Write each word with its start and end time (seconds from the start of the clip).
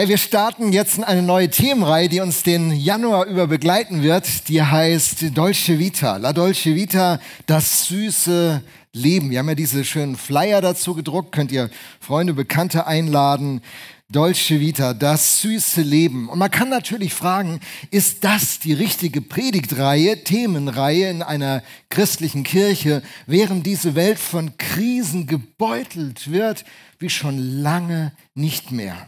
Hey, 0.00 0.08
wir 0.08 0.16
starten 0.16 0.72
jetzt 0.72 1.04
eine 1.04 1.20
neue 1.20 1.50
Themenreihe, 1.50 2.08
die 2.08 2.20
uns 2.20 2.42
den 2.42 2.72
Januar 2.72 3.26
über 3.26 3.46
begleiten 3.46 4.02
wird. 4.02 4.48
Die 4.48 4.62
heißt 4.62 5.36
Dolce 5.36 5.78
Vita. 5.78 6.16
La 6.16 6.32
Dolce 6.32 6.74
Vita, 6.74 7.20
das 7.44 7.84
süße 7.84 8.62
Leben. 8.94 9.28
Wir 9.28 9.40
haben 9.40 9.50
ja 9.50 9.54
diese 9.54 9.84
schönen 9.84 10.16
Flyer 10.16 10.62
dazu 10.62 10.94
gedruckt. 10.94 11.32
Könnt 11.32 11.52
ihr 11.52 11.68
Freunde, 12.00 12.32
Bekannte 12.32 12.86
einladen. 12.86 13.60
Dolce 14.08 14.58
Vita, 14.58 14.94
das 14.94 15.42
süße 15.42 15.82
Leben. 15.82 16.30
Und 16.30 16.38
man 16.38 16.50
kann 16.50 16.70
natürlich 16.70 17.12
fragen, 17.12 17.60
ist 17.90 18.24
das 18.24 18.58
die 18.58 18.72
richtige 18.72 19.20
Predigtreihe, 19.20 20.24
Themenreihe 20.24 21.10
in 21.10 21.22
einer 21.22 21.62
christlichen 21.90 22.42
Kirche, 22.42 23.02
während 23.26 23.66
diese 23.66 23.94
Welt 23.94 24.18
von 24.18 24.56
Krisen 24.56 25.26
gebeutelt 25.26 26.30
wird, 26.30 26.64
wie 26.98 27.10
schon 27.10 27.36
lange 27.36 28.12
nicht 28.34 28.70
mehr? 28.70 29.06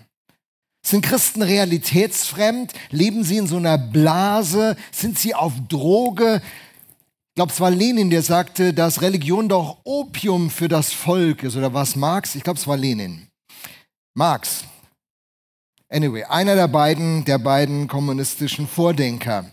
Sind 0.85 1.03
Christen 1.05 1.43
realitätsfremd? 1.43 2.73
Leben 2.91 3.25
sie 3.25 3.37
in 3.37 3.47
so 3.47 3.57
einer 3.57 3.79
Blase? 3.79 4.77
Sind 4.91 5.19
sie 5.19 5.35
auf 5.35 5.53
Droge? 5.69 6.43
Ich 7.31 7.35
glaube, 7.37 7.53
es 7.53 7.61
war 7.61 7.71
Lenin, 7.71 8.11
der 8.11 8.23
sagte, 8.23 8.75
dass 8.75 9.01
Religion 9.01 9.49
doch 9.49 9.79
Opium 9.85 10.51
für 10.51 10.69
das 10.69 10.93
Volk 10.93 11.45
ist. 11.45 11.57
Oder 11.57 11.73
was 11.73 11.97
Marx? 11.97 12.35
Ich 12.35 12.43
glaube, 12.43 12.59
es 12.59 12.67
war 12.67 12.77
Lenin. 12.77 13.29
Marx. 14.15 14.65
Anyway, 15.89 16.25
einer 16.25 16.55
der 16.55 16.69
beiden, 16.69 17.25
der 17.25 17.39
beiden 17.39 17.87
kommunistischen 17.87 18.67
Vordenker. 18.67 19.47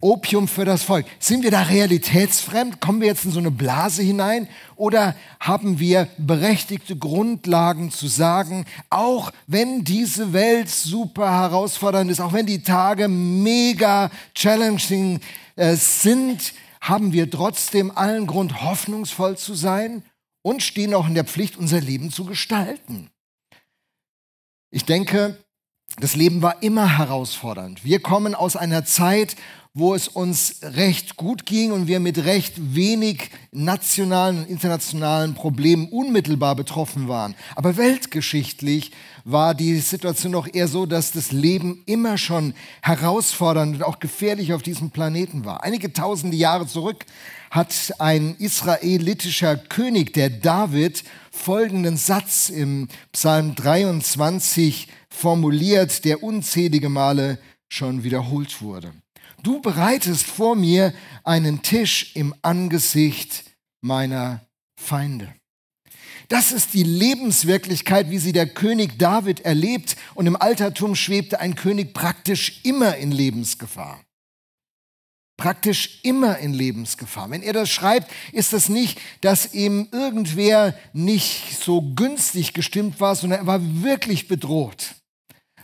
Opium 0.00 0.48
für 0.48 0.64
das 0.64 0.82
Volk. 0.82 1.04
Sind 1.18 1.44
wir 1.44 1.50
da 1.50 1.62
realitätsfremd? 1.62 2.80
Kommen 2.80 3.02
wir 3.02 3.08
jetzt 3.08 3.26
in 3.26 3.32
so 3.32 3.38
eine 3.38 3.50
Blase 3.50 4.02
hinein? 4.02 4.48
Oder 4.76 5.14
haben 5.38 5.78
wir 5.78 6.08
berechtigte 6.16 6.96
Grundlagen 6.96 7.90
zu 7.90 8.08
sagen, 8.08 8.64
auch 8.88 9.30
wenn 9.46 9.84
diese 9.84 10.32
Welt 10.32 10.70
super 10.70 11.30
herausfordernd 11.30 12.10
ist, 12.10 12.20
auch 12.20 12.32
wenn 12.32 12.46
die 12.46 12.62
Tage 12.62 13.08
mega 13.08 14.10
challenging 14.34 15.20
äh, 15.56 15.76
sind, 15.76 16.54
haben 16.80 17.12
wir 17.12 17.30
trotzdem 17.30 17.90
allen 17.94 18.26
Grund, 18.26 18.62
hoffnungsvoll 18.62 19.36
zu 19.36 19.54
sein 19.54 20.02
und 20.42 20.62
stehen 20.62 20.94
auch 20.94 21.06
in 21.06 21.14
der 21.14 21.24
Pflicht, 21.24 21.58
unser 21.58 21.80
Leben 21.80 22.10
zu 22.10 22.24
gestalten. 22.24 23.10
Ich 24.70 24.86
denke, 24.86 25.36
das 25.98 26.16
Leben 26.16 26.42
war 26.42 26.62
immer 26.62 26.98
herausfordernd. 26.98 27.84
Wir 27.84 28.00
kommen 28.00 28.34
aus 28.34 28.56
einer 28.56 28.84
Zeit, 28.84 29.36
wo 29.72 29.94
es 29.94 30.08
uns 30.08 30.56
recht 30.62 31.16
gut 31.16 31.46
ging 31.46 31.70
und 31.70 31.86
wir 31.86 32.00
mit 32.00 32.18
recht 32.24 32.74
wenig 32.74 33.30
nationalen 33.52 34.38
und 34.38 34.48
internationalen 34.48 35.34
Problemen 35.34 35.88
unmittelbar 35.88 36.56
betroffen 36.56 37.06
waren. 37.06 37.36
Aber 37.54 37.76
weltgeschichtlich 37.76 38.90
war 39.24 39.54
die 39.54 39.76
Situation 39.78 40.32
noch 40.32 40.52
eher 40.52 40.66
so, 40.66 40.86
dass 40.86 41.12
das 41.12 41.30
Leben 41.30 41.82
immer 41.86 42.18
schon 42.18 42.54
herausfordernd 42.82 43.76
und 43.76 43.82
auch 43.84 44.00
gefährlich 44.00 44.54
auf 44.54 44.62
diesem 44.62 44.90
Planeten 44.90 45.44
war. 45.44 45.62
Einige 45.62 45.92
tausende 45.92 46.36
Jahre 46.36 46.66
zurück 46.66 47.06
hat 47.50 47.94
ein 47.98 48.34
israelitischer 48.38 49.56
König, 49.56 50.12
der 50.14 50.30
David, 50.30 51.04
folgenden 51.30 51.96
Satz 51.96 52.48
im 52.48 52.88
Psalm 53.12 53.54
23 53.54 54.88
formuliert, 55.12 56.04
der 56.04 56.22
unzählige 56.22 56.88
Male 56.88 57.38
schon 57.68 58.04
wiederholt 58.04 58.62
wurde. 58.62 58.92
Du 59.42 59.60
bereitest 59.60 60.24
vor 60.24 60.54
mir 60.54 60.92
einen 61.24 61.62
Tisch 61.62 62.14
im 62.14 62.34
Angesicht 62.42 63.44
meiner 63.80 64.46
Feinde. 64.76 65.34
Das 66.28 66.52
ist 66.52 66.74
die 66.74 66.84
Lebenswirklichkeit, 66.84 68.10
wie 68.10 68.18
sie 68.18 68.32
der 68.32 68.46
König 68.46 68.98
David 68.98 69.40
erlebt. 69.40 69.96
Und 70.14 70.26
im 70.26 70.36
Altertum 70.36 70.94
schwebte 70.94 71.40
ein 71.40 71.56
König 71.56 71.92
praktisch 71.92 72.60
immer 72.64 72.96
in 72.96 73.10
Lebensgefahr. 73.10 74.00
Praktisch 75.36 76.00
immer 76.04 76.38
in 76.38 76.52
Lebensgefahr. 76.52 77.30
Wenn 77.30 77.42
er 77.42 77.54
das 77.54 77.70
schreibt, 77.70 78.12
ist 78.30 78.52
das 78.52 78.68
nicht, 78.68 79.00
dass 79.22 79.54
ihm 79.54 79.88
irgendwer 79.90 80.78
nicht 80.92 81.58
so 81.58 81.82
günstig 81.96 82.52
gestimmt 82.52 83.00
war, 83.00 83.16
sondern 83.16 83.40
er 83.40 83.46
war 83.46 83.82
wirklich 83.82 84.28
bedroht. 84.28 84.99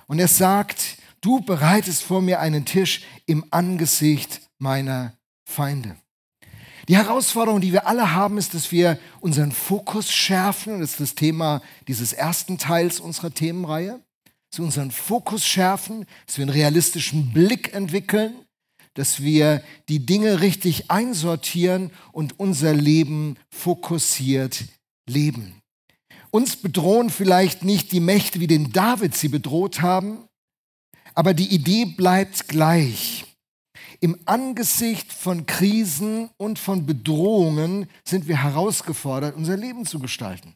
Und 0.07 0.19
er 0.19 0.29
sagt, 0.29 0.99
du 1.21 1.41
bereitest 1.41 2.03
vor 2.03 2.23
mir 2.23 2.41
einen 2.41 2.65
Tisch 2.65 3.03
im 3.27 3.45
Angesicht 3.51 4.41
meiner 4.59 5.13
Feinde. 5.45 5.97
Die 6.89 6.97
Herausforderung, 6.97 7.61
die 7.61 7.73
wir 7.73 7.89
alle 7.89 8.13
haben, 8.13 8.39
ist, 8.39 8.55
dass 8.55 8.71
wir 8.71 8.99
unseren 9.21 9.51
Fokus 9.51 10.13
schärfen. 10.13 10.81
Das 10.81 10.93
ist 10.93 11.01
das 11.01 11.15
Thema 11.17 11.61
dieses 11.89 12.13
ersten 12.13 12.59
Teils 12.59 13.01
unserer 13.01 13.33
Themenreihe. 13.35 14.01
Dass 14.51 14.61
wir 14.61 14.65
unseren 14.65 14.93
Fokus 14.93 15.45
schärfen, 15.45 16.07
dass 16.27 16.39
wir 16.39 16.45
einen 16.45 16.55
realistischen 16.55 17.33
Blick 17.33 17.75
entwickeln, 17.75 18.37
dass 18.95 19.21
wir 19.21 19.63
die 19.89 20.07
Dinge 20.07 20.41
richtig 20.41 20.91
einsortieren 20.91 21.91
und 22.13 22.39
unser 22.39 22.73
Leben 22.73 23.37
fokussiert 23.51 24.65
leben. 25.09 25.61
Uns 26.37 26.55
bedrohen 26.55 27.09
vielleicht 27.09 27.65
nicht 27.65 27.93
die 27.93 28.01
Mächte, 28.01 28.41
wie 28.41 28.47
den 28.47 28.71
David 28.71 29.17
sie 29.17 29.29
bedroht 29.29 29.81
haben, 29.81 30.29
aber 31.15 31.33
die 31.33 31.49
Idee 31.49 31.87
bleibt 31.87 32.47
gleich. 32.47 33.25
Im 34.01 34.19
Angesicht 34.27 35.15
von 35.15 35.47
Krisen 35.47 36.29
und 36.37 36.59
von 36.59 36.85
Bedrohungen 36.85 37.89
sind 38.05 38.29
wir 38.29 38.43
herausgefordert, 38.43 39.35
unser 39.35 39.57
Leben 39.57 39.87
zu 39.87 39.99
gestalten. 39.99 40.53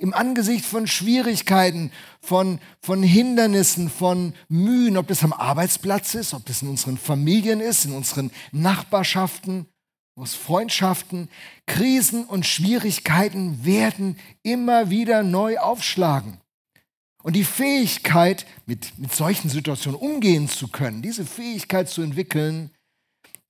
Im 0.00 0.12
Angesicht 0.12 0.64
von 0.64 0.88
Schwierigkeiten, 0.88 1.92
von, 2.20 2.58
von 2.80 3.04
Hindernissen, 3.04 3.90
von 3.90 4.34
Mühen, 4.48 4.96
ob 4.96 5.06
das 5.06 5.22
am 5.22 5.32
Arbeitsplatz 5.32 6.16
ist, 6.16 6.34
ob 6.34 6.44
das 6.46 6.62
in 6.62 6.68
unseren 6.68 6.98
Familien 6.98 7.60
ist, 7.60 7.84
in 7.84 7.92
unseren 7.92 8.32
Nachbarschaften, 8.50 9.66
aus 10.14 10.34
Freundschaften, 10.34 11.28
Krisen 11.66 12.24
und 12.24 12.46
Schwierigkeiten 12.46 13.64
werden 13.64 14.18
immer 14.42 14.90
wieder 14.90 15.22
neu 15.22 15.58
aufschlagen. 15.58 16.38
Und 17.22 17.34
die 17.34 17.44
Fähigkeit, 17.44 18.46
mit, 18.66 18.98
mit 18.98 19.14
solchen 19.14 19.48
Situationen 19.48 19.98
umgehen 19.98 20.48
zu 20.48 20.68
können, 20.68 21.02
diese 21.02 21.24
Fähigkeit 21.24 21.88
zu 21.88 22.02
entwickeln, 22.02 22.70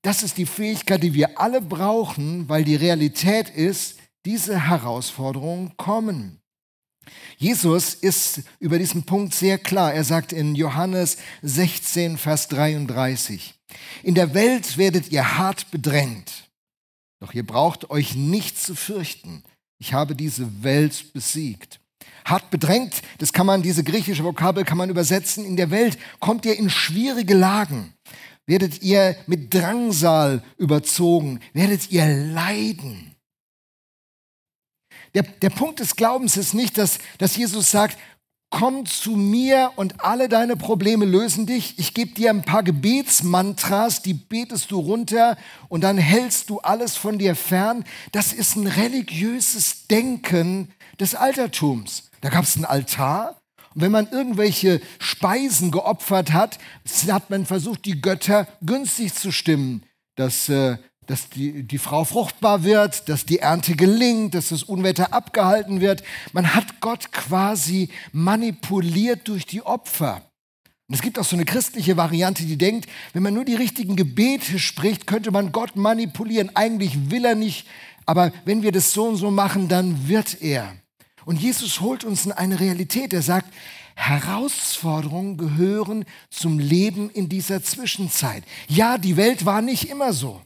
das 0.02 0.22
ist 0.22 0.36
die 0.36 0.46
Fähigkeit, 0.46 1.02
die 1.02 1.14
wir 1.14 1.40
alle 1.40 1.60
brauchen, 1.60 2.48
weil 2.48 2.64
die 2.64 2.76
Realität 2.76 3.48
ist, 3.48 3.98
diese 4.24 4.68
Herausforderungen 4.68 5.76
kommen. 5.76 6.40
Jesus 7.36 7.94
ist 7.94 8.42
über 8.60 8.78
diesen 8.78 9.04
Punkt 9.04 9.34
sehr 9.34 9.58
klar. 9.58 9.92
Er 9.92 10.04
sagt 10.04 10.32
in 10.32 10.54
Johannes 10.54 11.16
16, 11.42 12.18
Vers 12.18 12.48
33, 12.48 13.54
in 14.02 14.14
der 14.14 14.34
Welt 14.34 14.76
werdet 14.76 15.10
ihr 15.10 15.38
hart 15.38 15.70
bedrängt, 15.70 16.50
doch 17.22 17.32
ihr 17.34 17.46
braucht 17.46 17.88
euch 17.88 18.16
nicht 18.16 18.58
zu 18.58 18.74
fürchten. 18.74 19.44
Ich 19.78 19.94
habe 19.94 20.16
diese 20.16 20.64
Welt 20.64 21.12
besiegt 21.12 21.78
hart 22.24 22.50
bedrängt, 22.50 23.02
das 23.18 23.32
kann 23.32 23.46
man, 23.46 23.62
diese 23.62 23.84
griechische 23.84 24.24
Vokabel 24.24 24.64
kann 24.64 24.78
man 24.78 24.90
übersetzen, 24.90 25.44
in 25.44 25.56
der 25.56 25.70
Welt 25.70 25.98
kommt 26.20 26.44
ihr 26.44 26.56
in 26.56 26.70
schwierige 26.70 27.34
Lagen, 27.34 27.94
werdet 28.46 28.82
ihr 28.82 29.16
mit 29.26 29.52
Drangsal 29.52 30.42
überzogen, 30.56 31.40
werdet 31.52 31.90
ihr 31.90 32.06
leiden. 32.06 33.14
Der, 35.14 35.24
der 35.24 35.50
Punkt 35.50 35.80
des 35.80 35.96
Glaubens 35.96 36.36
ist 36.36 36.54
nicht, 36.54 36.78
dass, 36.78 36.98
dass 37.18 37.36
Jesus 37.36 37.70
sagt, 37.70 37.98
komm 38.52 38.84
zu 38.84 39.12
mir 39.12 39.72
und 39.76 40.04
alle 40.04 40.28
deine 40.28 40.56
Probleme 40.56 41.06
lösen 41.06 41.46
dich. 41.46 41.78
Ich 41.78 41.94
gebe 41.94 42.12
dir 42.12 42.30
ein 42.30 42.42
paar 42.42 42.62
Gebetsmantras, 42.62 44.02
die 44.02 44.12
betest 44.12 44.70
du 44.70 44.78
runter 44.78 45.38
und 45.68 45.80
dann 45.80 45.96
hältst 45.96 46.50
du 46.50 46.60
alles 46.60 46.94
von 46.94 47.18
dir 47.18 47.34
fern. 47.34 47.82
Das 48.12 48.34
ist 48.34 48.56
ein 48.56 48.66
religiöses 48.66 49.88
Denken 49.88 50.68
des 51.00 51.14
Altertums. 51.14 52.10
Da 52.20 52.28
gab 52.28 52.44
es 52.44 52.54
einen 52.56 52.66
Altar. 52.66 53.40
Und 53.74 53.80
wenn 53.80 53.90
man 53.90 54.08
irgendwelche 54.10 54.82
Speisen 54.98 55.70
geopfert 55.70 56.34
hat, 56.34 56.58
hat 57.08 57.30
man 57.30 57.46
versucht, 57.46 57.86
die 57.86 58.02
Götter 58.02 58.46
günstig 58.60 59.14
zu 59.14 59.32
stimmen, 59.32 59.82
dass, 60.14 60.50
äh, 60.50 60.76
dass 61.12 61.28
die, 61.28 61.62
die 61.62 61.76
Frau 61.76 62.04
fruchtbar 62.04 62.64
wird, 62.64 63.06
dass 63.10 63.26
die 63.26 63.40
Ernte 63.40 63.76
gelingt, 63.76 64.34
dass 64.34 64.48
das 64.48 64.62
Unwetter 64.62 65.12
abgehalten 65.12 65.82
wird. 65.82 66.02
Man 66.32 66.54
hat 66.54 66.80
Gott 66.80 67.12
quasi 67.12 67.90
manipuliert 68.12 69.28
durch 69.28 69.44
die 69.44 69.60
Opfer. 69.60 70.22
Und 70.88 70.94
es 70.94 71.02
gibt 71.02 71.18
auch 71.18 71.24
so 71.26 71.36
eine 71.36 71.44
christliche 71.44 71.98
Variante, 71.98 72.44
die 72.44 72.56
denkt, 72.56 72.88
wenn 73.12 73.22
man 73.22 73.34
nur 73.34 73.44
die 73.44 73.54
richtigen 73.54 73.94
Gebete 73.94 74.58
spricht, 74.58 75.06
könnte 75.06 75.30
man 75.30 75.52
Gott 75.52 75.76
manipulieren. 75.76 76.56
Eigentlich 76.56 77.10
will 77.10 77.26
er 77.26 77.34
nicht, 77.34 77.66
aber 78.06 78.32
wenn 78.46 78.62
wir 78.62 78.72
das 78.72 78.94
so 78.94 79.04
und 79.04 79.16
so 79.16 79.30
machen, 79.30 79.68
dann 79.68 80.08
wird 80.08 80.40
er. 80.40 80.74
Und 81.26 81.38
Jesus 81.38 81.82
holt 81.82 82.04
uns 82.04 82.24
in 82.24 82.32
eine 82.32 82.58
Realität. 82.58 83.12
Er 83.12 83.22
sagt, 83.22 83.52
Herausforderungen 83.96 85.36
gehören 85.36 86.06
zum 86.30 86.58
Leben 86.58 87.10
in 87.10 87.28
dieser 87.28 87.62
Zwischenzeit. 87.62 88.44
Ja, 88.66 88.96
die 88.96 89.18
Welt 89.18 89.44
war 89.44 89.60
nicht 89.60 89.90
immer 89.90 90.14
so. 90.14 90.40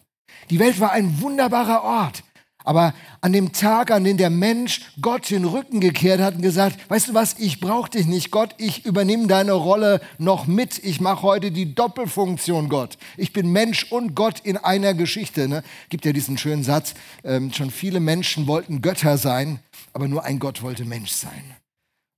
Die 0.50 0.58
Welt 0.58 0.80
war 0.80 0.92
ein 0.92 1.20
wunderbarer 1.20 1.82
Ort. 1.82 2.22
Aber 2.66 2.94
an 3.20 3.32
dem 3.32 3.52
Tag, 3.52 3.92
an 3.92 4.02
dem 4.02 4.16
der 4.16 4.28
Mensch 4.28 4.80
Gott 5.00 5.30
den 5.30 5.44
Rücken 5.44 5.78
gekehrt 5.78 6.20
hat 6.20 6.34
und 6.34 6.42
gesagt, 6.42 6.90
weißt 6.90 7.08
du 7.08 7.14
was, 7.14 7.38
ich 7.38 7.60
brauche 7.60 7.90
dich 7.90 8.06
nicht, 8.06 8.32
Gott, 8.32 8.56
ich 8.58 8.84
übernehme 8.84 9.28
deine 9.28 9.52
Rolle 9.52 10.00
noch 10.18 10.48
mit. 10.48 10.82
Ich 10.82 11.00
mache 11.00 11.22
heute 11.22 11.52
die 11.52 11.76
Doppelfunktion, 11.76 12.68
Gott. 12.68 12.98
Ich 13.16 13.32
bin 13.32 13.52
Mensch 13.52 13.92
und 13.92 14.16
Gott 14.16 14.40
in 14.40 14.56
einer 14.56 14.94
Geschichte. 14.94 15.46
Ne? 15.46 15.62
Gibt 15.90 16.04
ja 16.06 16.12
diesen 16.12 16.38
schönen 16.38 16.64
Satz, 16.64 16.94
ähm, 17.22 17.52
schon 17.52 17.70
viele 17.70 18.00
Menschen 18.00 18.48
wollten 18.48 18.82
Götter 18.82 19.16
sein, 19.16 19.60
aber 19.92 20.08
nur 20.08 20.24
ein 20.24 20.40
Gott 20.40 20.60
wollte 20.60 20.84
Mensch 20.84 21.12
sein. 21.12 21.54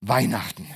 Weihnachten. 0.00 0.66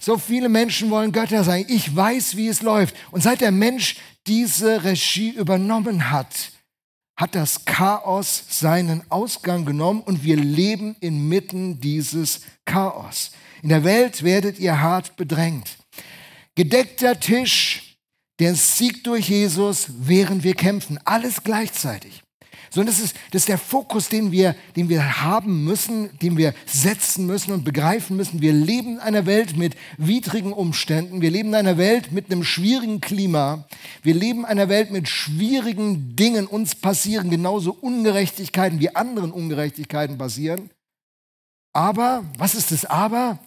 So 0.00 0.18
viele 0.18 0.48
Menschen 0.48 0.90
wollen 0.90 1.12
Götter 1.12 1.44
sein. 1.44 1.64
Ich 1.68 1.94
weiß, 1.94 2.36
wie 2.36 2.48
es 2.48 2.60
läuft. 2.60 2.96
Und 3.12 3.22
seit 3.22 3.40
der 3.40 3.52
Mensch 3.52 3.98
diese 4.26 4.82
Regie 4.82 5.30
übernommen 5.30 6.10
hat, 6.10 6.50
hat 7.16 7.34
das 7.34 7.64
Chaos 7.64 8.44
seinen 8.48 9.02
Ausgang 9.10 9.64
genommen 9.64 10.02
und 10.02 10.22
wir 10.22 10.36
leben 10.36 10.96
inmitten 11.00 11.80
dieses 11.80 12.42
Chaos. 12.64 13.30
In 13.62 13.70
der 13.70 13.84
Welt 13.84 14.22
werdet 14.22 14.58
ihr 14.58 14.80
hart 14.80 15.16
bedrängt. 15.16 15.78
Gedeckter 16.54 17.18
Tisch, 17.18 17.96
der 18.38 18.54
Sieg 18.54 19.04
durch 19.04 19.28
Jesus, 19.28 19.86
während 19.98 20.44
wir 20.44 20.54
kämpfen. 20.54 20.98
Alles 21.04 21.42
gleichzeitig. 21.42 22.22
Sondern 22.70 22.94
das 22.94 23.04
ist, 23.04 23.16
das 23.30 23.42
ist 23.42 23.48
der 23.48 23.58
Fokus, 23.58 24.08
den 24.08 24.32
wir, 24.32 24.54
den 24.76 24.88
wir 24.88 25.22
haben 25.22 25.64
müssen, 25.64 26.16
den 26.18 26.36
wir 26.36 26.54
setzen 26.66 27.26
müssen 27.26 27.52
und 27.52 27.64
begreifen 27.64 28.16
müssen. 28.16 28.40
Wir 28.40 28.52
leben 28.52 28.94
in 28.94 29.00
einer 29.00 29.26
Welt 29.26 29.56
mit 29.56 29.76
widrigen 29.96 30.52
Umständen. 30.52 31.20
Wir 31.20 31.30
leben 31.30 31.50
in 31.50 31.54
einer 31.54 31.78
Welt 31.78 32.12
mit 32.12 32.30
einem 32.30 32.44
schwierigen 32.44 33.00
Klima. 33.00 33.66
Wir 34.02 34.14
leben 34.14 34.40
in 34.40 34.46
einer 34.46 34.68
Welt 34.68 34.90
mit 34.90 35.08
schwierigen 35.08 36.16
Dingen. 36.16 36.46
Uns 36.46 36.74
passieren 36.74 37.30
genauso 37.30 37.72
Ungerechtigkeiten 37.72 38.80
wie 38.80 38.94
anderen 38.94 39.32
Ungerechtigkeiten 39.32 40.18
passieren. 40.18 40.70
Aber, 41.72 42.24
was 42.38 42.54
ist 42.54 42.72
das 42.72 42.84
Aber? 42.84 43.38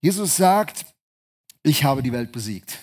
Jesus 0.00 0.36
sagt, 0.36 0.86
ich 1.62 1.84
habe 1.84 2.02
die 2.02 2.12
Welt 2.12 2.32
besiegt. 2.32 2.78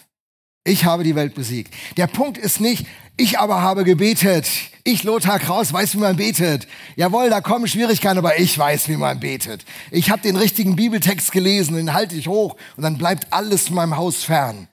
Ich 0.63 0.85
habe 0.85 1.03
die 1.03 1.15
Welt 1.15 1.35
besiegt. 1.35 1.73
Der 1.97 2.07
Punkt 2.07 2.37
ist 2.37 2.59
nicht, 2.59 2.85
ich 3.17 3.39
aber 3.39 3.61
habe 3.61 3.83
gebetet. 3.83 4.47
Ich, 4.83 5.03
Lothar 5.03 5.39
Kraus, 5.39 5.73
weiß, 5.73 5.95
wie 5.95 5.99
man 5.99 6.15
betet. 6.15 6.67
Jawohl, 6.95 7.29
da 7.29 7.41
kommen 7.41 7.67
Schwierigkeiten, 7.67 8.17
aber 8.17 8.39
ich 8.39 8.57
weiß, 8.57 8.87
wie 8.89 8.97
man 8.97 9.19
betet. 9.19 9.65
Ich 9.91 10.09
habe 10.09 10.21
den 10.21 10.35
richtigen 10.35 10.75
Bibeltext 10.75 11.31
gelesen, 11.31 11.75
den 11.75 11.93
halte 11.93 12.15
ich 12.15 12.27
hoch 12.27 12.55
und 12.75 12.83
dann 12.83 12.97
bleibt 12.97 13.31
alles 13.31 13.67
von 13.67 13.75
meinem 13.75 13.97
Haus 13.97 14.23
fern. 14.23 14.67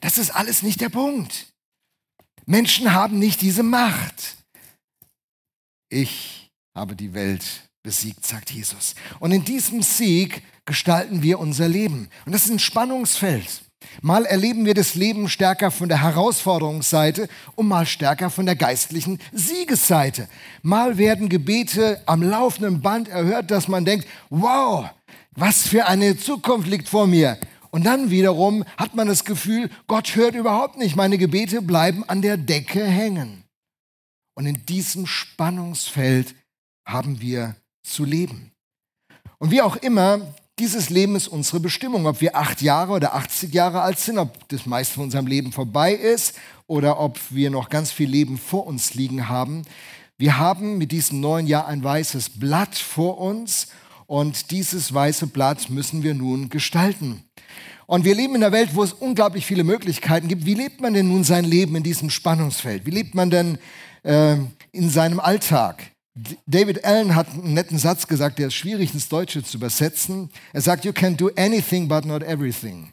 Das 0.00 0.18
ist 0.18 0.30
alles 0.30 0.62
nicht 0.62 0.80
der 0.80 0.88
Punkt. 0.88 1.46
Menschen 2.46 2.92
haben 2.92 3.18
nicht 3.18 3.42
diese 3.42 3.62
Macht. 3.62 4.36
Ich 5.88 6.50
habe 6.74 6.96
die 6.96 7.12
Welt 7.14 7.44
besiegt, 7.82 8.26
sagt 8.26 8.50
Jesus. 8.50 8.94
Und 9.18 9.32
in 9.32 9.44
diesem 9.44 9.82
Sieg 9.82 10.42
gestalten 10.64 11.22
wir 11.22 11.38
unser 11.38 11.68
Leben. 11.68 12.08
Und 12.24 12.32
das 12.32 12.44
ist 12.44 12.50
ein 12.50 12.58
Spannungsfeld. 12.58 13.62
Mal 14.02 14.24
erleben 14.24 14.64
wir 14.64 14.74
das 14.74 14.94
Leben 14.94 15.28
stärker 15.28 15.70
von 15.70 15.88
der 15.88 16.02
Herausforderungsseite 16.02 17.28
und 17.54 17.68
mal 17.68 17.86
stärker 17.86 18.30
von 18.30 18.46
der 18.46 18.56
geistlichen 18.56 19.18
Siegesseite. 19.32 20.28
Mal 20.62 20.98
werden 20.98 21.28
Gebete 21.28 22.00
am 22.06 22.22
laufenden 22.22 22.80
Band 22.80 23.08
erhört, 23.08 23.50
dass 23.50 23.68
man 23.68 23.84
denkt, 23.84 24.06
wow, 24.28 24.88
was 25.32 25.66
für 25.66 25.86
eine 25.86 26.16
Zukunft 26.16 26.68
liegt 26.68 26.88
vor 26.88 27.06
mir. 27.06 27.38
Und 27.70 27.84
dann 27.84 28.10
wiederum 28.10 28.64
hat 28.76 28.94
man 28.94 29.06
das 29.06 29.24
Gefühl, 29.24 29.70
Gott 29.86 30.16
hört 30.16 30.34
überhaupt 30.34 30.76
nicht, 30.76 30.96
meine 30.96 31.18
Gebete 31.18 31.62
bleiben 31.62 32.04
an 32.08 32.20
der 32.22 32.36
Decke 32.36 32.84
hängen. 32.84 33.44
Und 34.34 34.46
in 34.46 34.64
diesem 34.66 35.06
Spannungsfeld 35.06 36.34
haben 36.86 37.20
wir 37.20 37.56
zu 37.82 38.04
leben. 38.04 38.52
Und 39.38 39.50
wie 39.50 39.62
auch 39.62 39.76
immer, 39.76 40.34
dieses 40.60 40.90
Leben 40.90 41.16
ist 41.16 41.26
unsere 41.26 41.58
Bestimmung. 41.58 42.06
Ob 42.06 42.20
wir 42.20 42.36
acht 42.36 42.60
Jahre 42.62 42.92
oder 42.92 43.14
80 43.14 43.52
Jahre 43.52 43.80
alt 43.80 43.98
sind, 43.98 44.18
ob 44.18 44.48
das 44.48 44.66
meiste 44.66 44.94
von 44.94 45.04
unserem 45.04 45.26
Leben 45.26 45.52
vorbei 45.52 45.92
ist 45.94 46.34
oder 46.66 47.00
ob 47.00 47.18
wir 47.30 47.50
noch 47.50 47.70
ganz 47.70 47.90
viel 47.90 48.08
Leben 48.08 48.38
vor 48.38 48.66
uns 48.66 48.94
liegen 48.94 49.28
haben. 49.28 49.62
Wir 50.18 50.38
haben 50.38 50.76
mit 50.76 50.92
diesem 50.92 51.20
neuen 51.20 51.46
Jahr 51.46 51.66
ein 51.66 51.82
weißes 51.82 52.38
Blatt 52.38 52.76
vor 52.76 53.18
uns 53.18 53.68
und 54.06 54.50
dieses 54.50 54.92
weiße 54.92 55.28
Blatt 55.28 55.70
müssen 55.70 56.02
wir 56.02 56.14
nun 56.14 56.50
gestalten. 56.50 57.24
Und 57.86 58.04
wir 58.04 58.14
leben 58.14 58.34
in 58.34 58.44
einer 58.44 58.52
Welt, 58.52 58.74
wo 58.74 58.82
es 58.82 58.92
unglaublich 58.92 59.46
viele 59.46 59.64
Möglichkeiten 59.64 60.28
gibt. 60.28 60.44
Wie 60.44 60.54
lebt 60.54 60.80
man 60.80 60.94
denn 60.94 61.08
nun 61.08 61.24
sein 61.24 61.44
Leben 61.44 61.74
in 61.74 61.82
diesem 61.82 62.10
Spannungsfeld? 62.10 62.84
Wie 62.84 62.90
lebt 62.90 63.14
man 63.14 63.30
denn 63.30 63.58
äh, 64.02 64.36
in 64.72 64.90
seinem 64.90 65.20
Alltag? 65.20 65.89
David 66.46 66.84
Allen 66.84 67.14
hat 67.14 67.28
einen 67.30 67.54
netten 67.54 67.78
Satz 67.78 68.06
gesagt, 68.06 68.38
der 68.38 68.48
ist 68.48 68.54
schwierig 68.54 68.92
ins 68.94 69.08
Deutsche 69.08 69.42
zu 69.44 69.56
übersetzen. 69.56 70.30
Er 70.52 70.60
sagt, 70.60 70.84
you 70.84 70.92
can 70.92 71.16
do 71.16 71.30
anything 71.36 71.88
but 71.88 72.04
not 72.04 72.22
everything. 72.22 72.92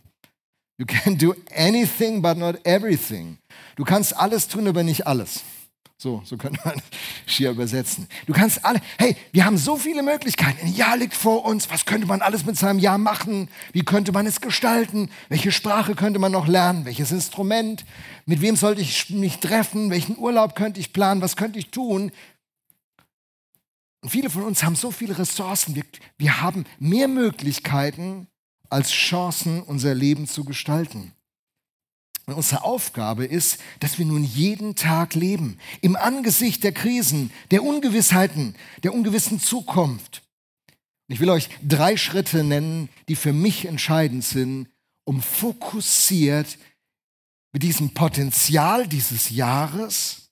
You 0.78 0.86
can 0.86 1.18
do 1.18 1.34
anything 1.56 2.22
but 2.22 2.38
not 2.38 2.64
everything. 2.64 3.40
Du 3.76 3.84
kannst 3.84 4.16
alles 4.16 4.48
tun, 4.48 4.68
aber 4.68 4.84
nicht 4.84 5.08
alles. 5.08 5.42
So, 6.00 6.22
so 6.24 6.38
könnte 6.38 6.60
man 6.64 6.76
schier 7.26 7.50
übersetzen. 7.50 8.08
Du 8.28 8.34
kannst 8.34 8.64
alle, 8.64 8.80
hey, 9.00 9.16
wir 9.32 9.46
haben 9.46 9.58
so 9.58 9.78
viele 9.78 10.04
Möglichkeiten. 10.04 10.68
Ein 10.68 10.76
Jahr 10.76 10.96
liegt 10.96 11.16
vor 11.16 11.44
uns. 11.44 11.72
Was 11.72 11.86
könnte 11.86 12.06
man 12.06 12.22
alles 12.22 12.46
mit 12.46 12.56
seinem 12.56 12.78
Jahr 12.78 13.00
machen? 13.00 13.50
Wie 13.74 13.82
könnte 13.82 14.12
man 14.12 14.28
es 14.28 14.40
gestalten? 14.40 15.10
Welche 15.30 15.52
Sprache 15.52 15.96
könnte 15.96 16.20
man 16.20 16.32
noch 16.32 16.46
lernen? 16.46 16.86
Welches 16.86 17.12
Instrument? 17.12 17.84
Mit 18.28 18.42
wem 18.42 18.56
sollte 18.56 18.82
ich 18.82 19.10
mich 19.10 19.40
treffen? 19.40 19.90
Welchen 19.90 20.20
Urlaub 20.20 20.54
könnte 20.54 20.80
ich 20.80 20.94
planen? 20.94 21.24
Was 21.24 21.36
könnte 21.36 21.58
ich 21.58 21.72
tun? 21.72 22.12
Und 24.08 24.12
viele 24.12 24.30
von 24.30 24.44
uns 24.44 24.64
haben 24.64 24.78
so 24.78 24.90
viele 24.90 25.20
Ressourcen. 25.20 25.76
Wir, 25.76 25.84
wir 26.18 26.40
haben 26.40 26.64
mehr 26.80 27.10
Möglichkeiten 27.10 28.28
als 28.70 28.90
Chancen, 28.90 29.62
unser 29.62 29.94
Leben 29.94 30.30
zu 30.30 30.46
gestalten. 30.46 31.12
Und 32.26 32.36
unsere 32.36 32.64
Aufgabe 32.64 33.26
ist, 33.26 33.60
dass 33.82 34.00
wir 34.00 34.06
nun 34.06 34.24
jeden 34.24 34.76
Tag 34.76 35.14
leben, 35.14 35.60
im 35.82 35.98
Angesicht 35.98 36.64
der 36.64 36.72
Krisen, 36.72 37.32
der 37.52 37.64
Ungewissheiten, 37.64 38.56
der 38.82 38.94
ungewissen 38.94 39.42
Zukunft. 39.42 40.24
Ich 41.10 41.20
will 41.20 41.30
euch 41.30 41.50
drei 41.62 41.98
Schritte 41.98 42.46
nennen, 42.46 42.88
die 43.10 43.16
für 43.18 43.34
mich 43.34 43.66
entscheidend 43.66 44.24
sind, 44.24 44.70
um 45.04 45.22
fokussiert 45.22 46.58
mit 47.52 47.62
diesem 47.62 47.94
Potenzial 47.94 48.88
dieses 48.88 49.32
Jahres 49.32 50.30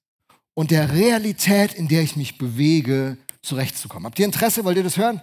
und 0.54 0.72
der 0.72 0.94
Realität, 0.94 1.74
in 1.74 1.90
der 1.90 2.04
ich 2.04 2.16
mich 2.16 2.38
bewege, 2.38 3.18
zurechtzukommen. 3.46 4.06
Habt 4.06 4.20
ihr 4.20 4.26
Interesse? 4.26 4.64
Wollt 4.64 4.78
ihr 4.78 4.84
das 4.84 4.98
hören? 4.98 5.22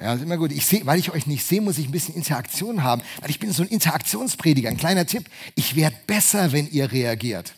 Ja, 0.00 0.14
ist 0.14 0.22
immer 0.22 0.38
gut. 0.38 0.50
Ich 0.50 0.64
seh, 0.64 0.86
weil 0.86 0.98
ich 0.98 1.12
euch 1.12 1.26
nicht 1.26 1.44
sehe, 1.44 1.60
muss 1.60 1.78
ich 1.78 1.86
ein 1.86 1.92
bisschen 1.92 2.14
Interaktion 2.14 2.82
haben, 2.82 3.02
weil 3.20 3.30
ich 3.30 3.38
bin 3.38 3.52
so 3.52 3.62
ein 3.62 3.68
Interaktionsprediger. 3.68 4.70
Ein 4.70 4.78
kleiner 4.78 5.04
Tipp, 5.04 5.28
ich 5.54 5.76
werde 5.76 5.96
besser, 6.06 6.52
wenn 6.52 6.68
ihr 6.70 6.90
reagiert. 6.90 7.52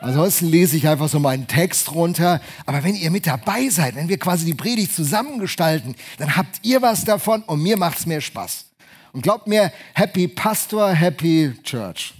Ansonsten 0.00 0.46
lese 0.46 0.76
ich 0.76 0.88
einfach 0.88 1.08
so 1.08 1.18
meinen 1.18 1.46
Text 1.46 1.92
runter. 1.92 2.40
Aber 2.66 2.84
wenn 2.84 2.94
ihr 2.94 3.10
mit 3.10 3.26
dabei 3.26 3.68
seid, 3.68 3.96
wenn 3.96 4.08
wir 4.08 4.18
quasi 4.18 4.44
die 4.44 4.54
Predigt 4.54 4.94
zusammengestalten, 4.94 5.94
dann 6.18 6.36
habt 6.36 6.60
ihr 6.62 6.82
was 6.82 7.04
davon 7.04 7.42
und 7.42 7.62
mir 7.62 7.76
macht 7.76 7.98
es 7.98 8.06
mehr 8.06 8.20
Spaß. 8.20 8.66
Und 9.12 9.22
glaubt 9.22 9.46
mir, 9.46 9.72
Happy 9.94 10.28
Pastor, 10.28 10.92
Happy 10.92 11.54
Church. 11.62 12.14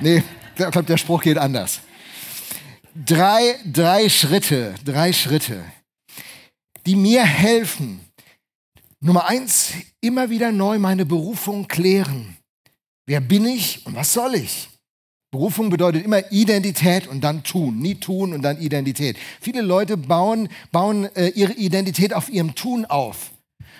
Nee, 0.00 0.22
ich 0.50 0.54
glaube, 0.56 0.82
der 0.84 0.96
Spruch 0.96 1.22
geht 1.22 1.38
anders 1.38 1.80
drei, 3.04 3.56
drei 3.64 4.08
Schritte, 4.08 4.74
drei 4.84 5.12
Schritte, 5.12 5.62
die 6.86 6.96
mir 6.96 7.24
helfen. 7.24 8.00
Nummer 9.00 9.28
eins, 9.28 9.72
immer 10.00 10.30
wieder 10.30 10.50
neu 10.50 10.78
meine 10.78 11.06
Berufung 11.06 11.68
klären. 11.68 12.36
Wer 13.06 13.20
bin 13.20 13.46
ich 13.46 13.86
und 13.86 13.94
was 13.94 14.12
soll 14.12 14.34
ich? 14.34 14.68
Berufung 15.30 15.70
bedeutet 15.70 16.04
immer 16.04 16.32
Identität 16.32 17.06
und 17.06 17.20
dann 17.20 17.44
tun, 17.44 17.78
nie 17.78 17.94
tun 17.94 18.32
und 18.32 18.42
dann 18.42 18.58
Identität. 18.60 19.16
Viele 19.40 19.60
Leute 19.60 19.96
bauen, 19.96 20.48
bauen 20.72 21.04
äh, 21.14 21.28
ihre 21.28 21.52
Identität 21.52 22.14
auf 22.14 22.30
ihrem 22.30 22.54
Tun 22.54 22.86
auf. 22.86 23.30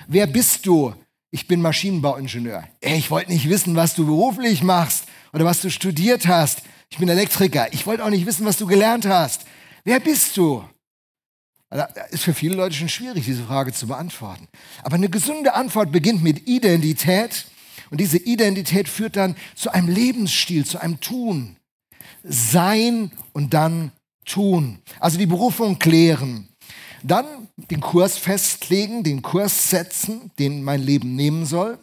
Wer 0.06 0.26
bist 0.26 0.66
du? 0.66 0.94
Ich 1.30 1.46
bin 1.48 1.60
Maschinenbauingenieur. 1.60 2.64
Ey, 2.80 2.98
ich 2.98 3.10
wollte 3.10 3.32
nicht 3.32 3.48
wissen, 3.48 3.76
was 3.76 3.94
du 3.94 4.06
beruflich 4.06 4.62
machst 4.62 5.04
oder 5.32 5.44
was 5.44 5.60
du 5.60 5.70
studiert 5.70 6.26
hast. 6.26 6.62
Ich 6.90 6.98
bin 6.98 7.08
Elektriker. 7.08 7.72
Ich 7.72 7.86
wollte 7.86 8.04
auch 8.04 8.10
nicht 8.10 8.26
wissen, 8.26 8.46
was 8.46 8.58
du 8.58 8.66
gelernt 8.66 9.06
hast. 9.06 9.42
Wer 9.84 10.00
bist 10.00 10.36
du? 10.36 10.64
Das 11.70 11.90
ist 12.10 12.24
für 12.24 12.32
viele 12.32 12.54
Leute 12.56 12.74
schon 12.74 12.88
schwierig, 12.88 13.24
diese 13.26 13.44
Frage 13.44 13.72
zu 13.72 13.86
beantworten. 13.86 14.48
Aber 14.82 14.94
eine 14.94 15.10
gesunde 15.10 15.54
Antwort 15.54 15.92
beginnt 15.92 16.22
mit 16.22 16.48
Identität. 16.48 17.46
Und 17.90 18.00
diese 18.00 18.18
Identität 18.18 18.88
führt 18.88 19.16
dann 19.16 19.36
zu 19.54 19.70
einem 19.70 19.88
Lebensstil, 19.88 20.64
zu 20.64 20.80
einem 20.80 21.00
Tun. 21.00 21.56
Sein 22.22 23.12
und 23.32 23.52
dann 23.52 23.92
tun. 24.24 24.78
Also 24.98 25.18
die 25.18 25.26
Berufung 25.26 25.78
klären. 25.78 26.48
Dann 27.02 27.48
den 27.56 27.80
Kurs 27.80 28.16
festlegen, 28.16 29.04
den 29.04 29.22
Kurs 29.22 29.70
setzen, 29.70 30.30
den 30.38 30.62
mein 30.62 30.82
Leben 30.82 31.14
nehmen 31.16 31.44
soll. 31.44 31.78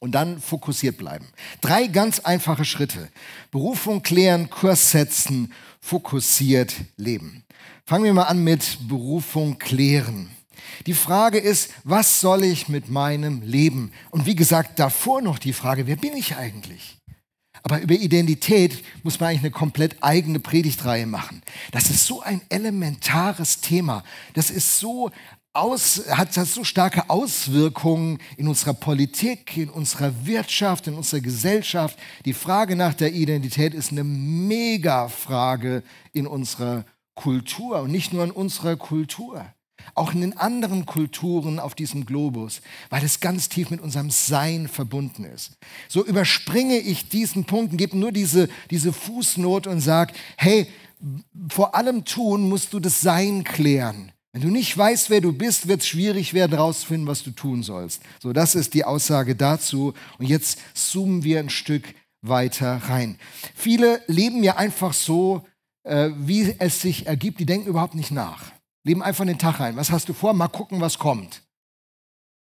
Und 0.00 0.12
dann 0.12 0.40
fokussiert 0.40 0.96
bleiben. 0.96 1.26
Drei 1.60 1.88
ganz 1.88 2.20
einfache 2.20 2.64
Schritte. 2.64 3.08
Berufung 3.50 4.02
klären, 4.02 4.48
Kurs 4.48 4.92
setzen, 4.92 5.52
fokussiert 5.80 6.74
leben. 6.96 7.44
Fangen 7.84 8.04
wir 8.04 8.14
mal 8.14 8.24
an 8.24 8.44
mit 8.44 8.78
Berufung 8.86 9.58
klären. 9.58 10.30
Die 10.86 10.94
Frage 10.94 11.38
ist, 11.38 11.70
was 11.84 12.20
soll 12.20 12.44
ich 12.44 12.68
mit 12.68 12.88
meinem 12.88 13.42
Leben? 13.42 13.92
Und 14.10 14.26
wie 14.26 14.36
gesagt, 14.36 14.78
davor 14.78 15.22
noch 15.22 15.38
die 15.38 15.52
Frage, 15.52 15.86
wer 15.86 15.96
bin 15.96 16.16
ich 16.16 16.36
eigentlich? 16.36 16.98
Aber 17.62 17.80
über 17.80 17.94
Identität 17.94 18.84
muss 19.02 19.18
man 19.18 19.30
eigentlich 19.30 19.42
eine 19.42 19.50
komplett 19.50 19.96
eigene 20.02 20.38
Predigtreihe 20.38 21.06
machen. 21.06 21.42
Das 21.72 21.90
ist 21.90 22.06
so 22.06 22.22
ein 22.22 22.40
elementares 22.48 23.60
Thema. 23.60 24.04
Das 24.34 24.50
ist 24.50 24.78
so 24.78 25.10
aus, 25.58 26.02
hat, 26.10 26.36
hat 26.36 26.46
so 26.46 26.64
starke 26.64 27.10
Auswirkungen 27.10 28.18
in 28.36 28.48
unserer 28.48 28.74
Politik, 28.74 29.56
in 29.56 29.70
unserer 29.70 30.12
Wirtschaft, 30.24 30.86
in 30.86 30.94
unserer 30.94 31.20
Gesellschaft. 31.20 31.98
Die 32.24 32.32
Frage 32.32 32.76
nach 32.76 32.94
der 32.94 33.12
Identität 33.12 33.74
ist 33.74 33.90
eine 33.90 34.04
Mega-Frage 34.04 35.82
in 36.12 36.26
unserer 36.26 36.84
Kultur 37.14 37.82
und 37.82 37.90
nicht 37.90 38.12
nur 38.12 38.24
in 38.24 38.30
unserer 38.30 38.76
Kultur 38.76 39.44
auch 39.94 40.12
in 40.12 40.20
den 40.20 40.36
anderen 40.36 40.86
Kulturen 40.86 41.58
auf 41.58 41.74
diesem 41.74 42.04
Globus, 42.04 42.60
weil 42.90 43.02
es 43.04 43.20
ganz 43.20 43.48
tief 43.48 43.70
mit 43.70 43.80
unserem 43.80 44.10
Sein 44.10 44.68
verbunden 44.68 45.24
ist. 45.24 45.56
So 45.88 46.04
überspringe 46.04 46.76
ich 46.76 47.08
diesen 47.08 47.44
Punkt 47.44 47.72
und 47.72 47.78
gebe 47.78 47.96
nur 47.96 48.12
diese, 48.12 48.48
diese 48.70 48.92
Fußnote 48.92 49.70
und 49.70 49.80
sage, 49.80 50.12
hey, 50.36 50.68
vor 51.48 51.74
allem 51.74 52.04
tun 52.04 52.48
musst 52.48 52.72
du 52.72 52.80
das 52.80 53.00
Sein 53.00 53.44
klären. 53.44 54.12
Wenn 54.38 54.50
du 54.50 54.52
nicht 54.52 54.78
weißt, 54.78 55.10
wer 55.10 55.20
du 55.20 55.32
bist, 55.32 55.66
wird 55.66 55.80
es 55.80 55.88
schwierig 55.88 56.32
werden, 56.32 56.52
herauszufinden, 56.52 57.08
was 57.08 57.24
du 57.24 57.32
tun 57.32 57.64
sollst. 57.64 58.00
So, 58.22 58.32
das 58.32 58.54
ist 58.54 58.72
die 58.72 58.84
Aussage 58.84 59.34
dazu. 59.34 59.94
Und 60.16 60.26
jetzt 60.26 60.60
zoomen 60.74 61.24
wir 61.24 61.40
ein 61.40 61.50
Stück 61.50 61.92
weiter 62.22 62.76
rein. 62.84 63.18
Viele 63.56 64.00
leben 64.06 64.44
ja 64.44 64.54
einfach 64.54 64.92
so, 64.92 65.44
äh, 65.82 66.10
wie 66.14 66.54
es 66.60 66.80
sich 66.80 67.08
ergibt. 67.08 67.40
Die 67.40 67.46
denken 67.46 67.66
überhaupt 67.66 67.96
nicht 67.96 68.12
nach. 68.12 68.52
Leben 68.84 69.02
einfach 69.02 69.22
in 69.22 69.28
den 69.28 69.40
Tag 69.40 69.58
rein. 69.58 69.74
Was 69.74 69.90
hast 69.90 70.08
du 70.08 70.12
vor? 70.12 70.32
Mal 70.34 70.46
gucken, 70.46 70.80
was 70.80 71.00
kommt. 71.00 71.42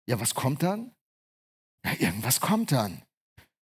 Ja, 0.08 0.20
was 0.20 0.36
kommt 0.36 0.62
dann? 0.62 0.92
Ja, 1.84 1.94
irgendwas 1.98 2.39
kommt 2.39 2.74
dann. 2.74 3.01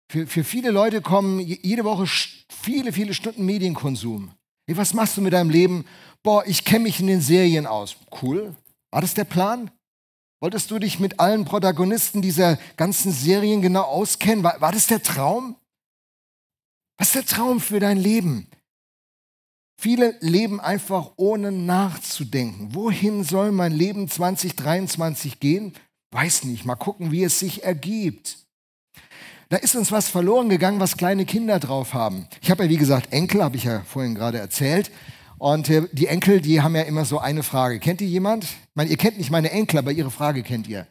Für, 0.08 0.28
für 0.28 0.44
viele 0.44 0.70
Leute 0.70 1.02
kommen 1.02 1.40
jede 1.40 1.82
Woche 1.82 2.06
viele, 2.06 2.92
viele 2.92 3.14
Stunden 3.14 3.44
Medienkonsum. 3.44 4.30
Hey, 4.72 4.78
was 4.78 4.94
machst 4.94 5.18
du 5.18 5.20
mit 5.20 5.34
deinem 5.34 5.50
Leben? 5.50 5.84
Boah, 6.22 6.46
ich 6.46 6.64
kenne 6.64 6.84
mich 6.84 6.98
in 6.98 7.06
den 7.06 7.20
Serien 7.20 7.66
aus. 7.66 7.94
Cool. 8.22 8.56
War 8.90 9.02
das 9.02 9.12
der 9.12 9.24
Plan? 9.24 9.70
Wolltest 10.40 10.70
du 10.70 10.78
dich 10.78 10.98
mit 10.98 11.20
allen 11.20 11.44
Protagonisten 11.44 12.22
dieser 12.22 12.56
ganzen 12.78 13.12
Serien 13.12 13.60
genau 13.60 13.82
auskennen? 13.82 14.42
War, 14.42 14.58
war 14.62 14.72
das 14.72 14.86
der 14.86 15.02
Traum? 15.02 15.56
Was 16.96 17.08
ist 17.08 17.16
der 17.16 17.26
Traum 17.26 17.60
für 17.60 17.80
dein 17.80 17.98
Leben? 17.98 18.46
Viele 19.78 20.16
leben 20.20 20.58
einfach 20.58 21.10
ohne 21.16 21.52
nachzudenken. 21.52 22.74
Wohin 22.74 23.24
soll 23.24 23.52
mein 23.52 23.72
Leben 23.72 24.08
2023 24.08 25.38
gehen? 25.38 25.74
Weiß 26.12 26.44
nicht. 26.44 26.64
Mal 26.64 26.76
gucken, 26.76 27.12
wie 27.12 27.24
es 27.24 27.38
sich 27.38 27.62
ergibt. 27.62 28.38
Da 29.52 29.58
ist 29.58 29.76
uns 29.76 29.92
was 29.92 30.08
verloren 30.08 30.48
gegangen, 30.48 30.80
was 30.80 30.96
kleine 30.96 31.26
Kinder 31.26 31.58
drauf 31.58 31.92
haben. 31.92 32.26
Ich 32.40 32.50
habe 32.50 32.64
ja, 32.64 32.70
wie 32.70 32.78
gesagt, 32.78 33.12
Enkel, 33.12 33.44
habe 33.44 33.58
ich 33.58 33.64
ja 33.64 33.82
vorhin 33.82 34.14
gerade 34.14 34.38
erzählt. 34.38 34.90
Und 35.36 35.68
äh, 35.68 35.86
die 35.92 36.06
Enkel, 36.06 36.40
die 36.40 36.62
haben 36.62 36.74
ja 36.74 36.80
immer 36.80 37.04
so 37.04 37.18
eine 37.18 37.42
Frage. 37.42 37.78
Kennt 37.78 38.00
ihr 38.00 38.06
jemand? 38.06 38.44
Ich 38.44 38.56
meine, 38.74 38.88
ihr 38.88 38.96
kennt 38.96 39.18
nicht 39.18 39.30
meine 39.30 39.50
Enkel, 39.50 39.78
aber 39.78 39.92
ihre 39.92 40.10
Frage 40.10 40.42
kennt 40.42 40.68
ihr. 40.68 40.86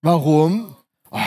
Warum? 0.00 0.74
Oh. 1.10 1.18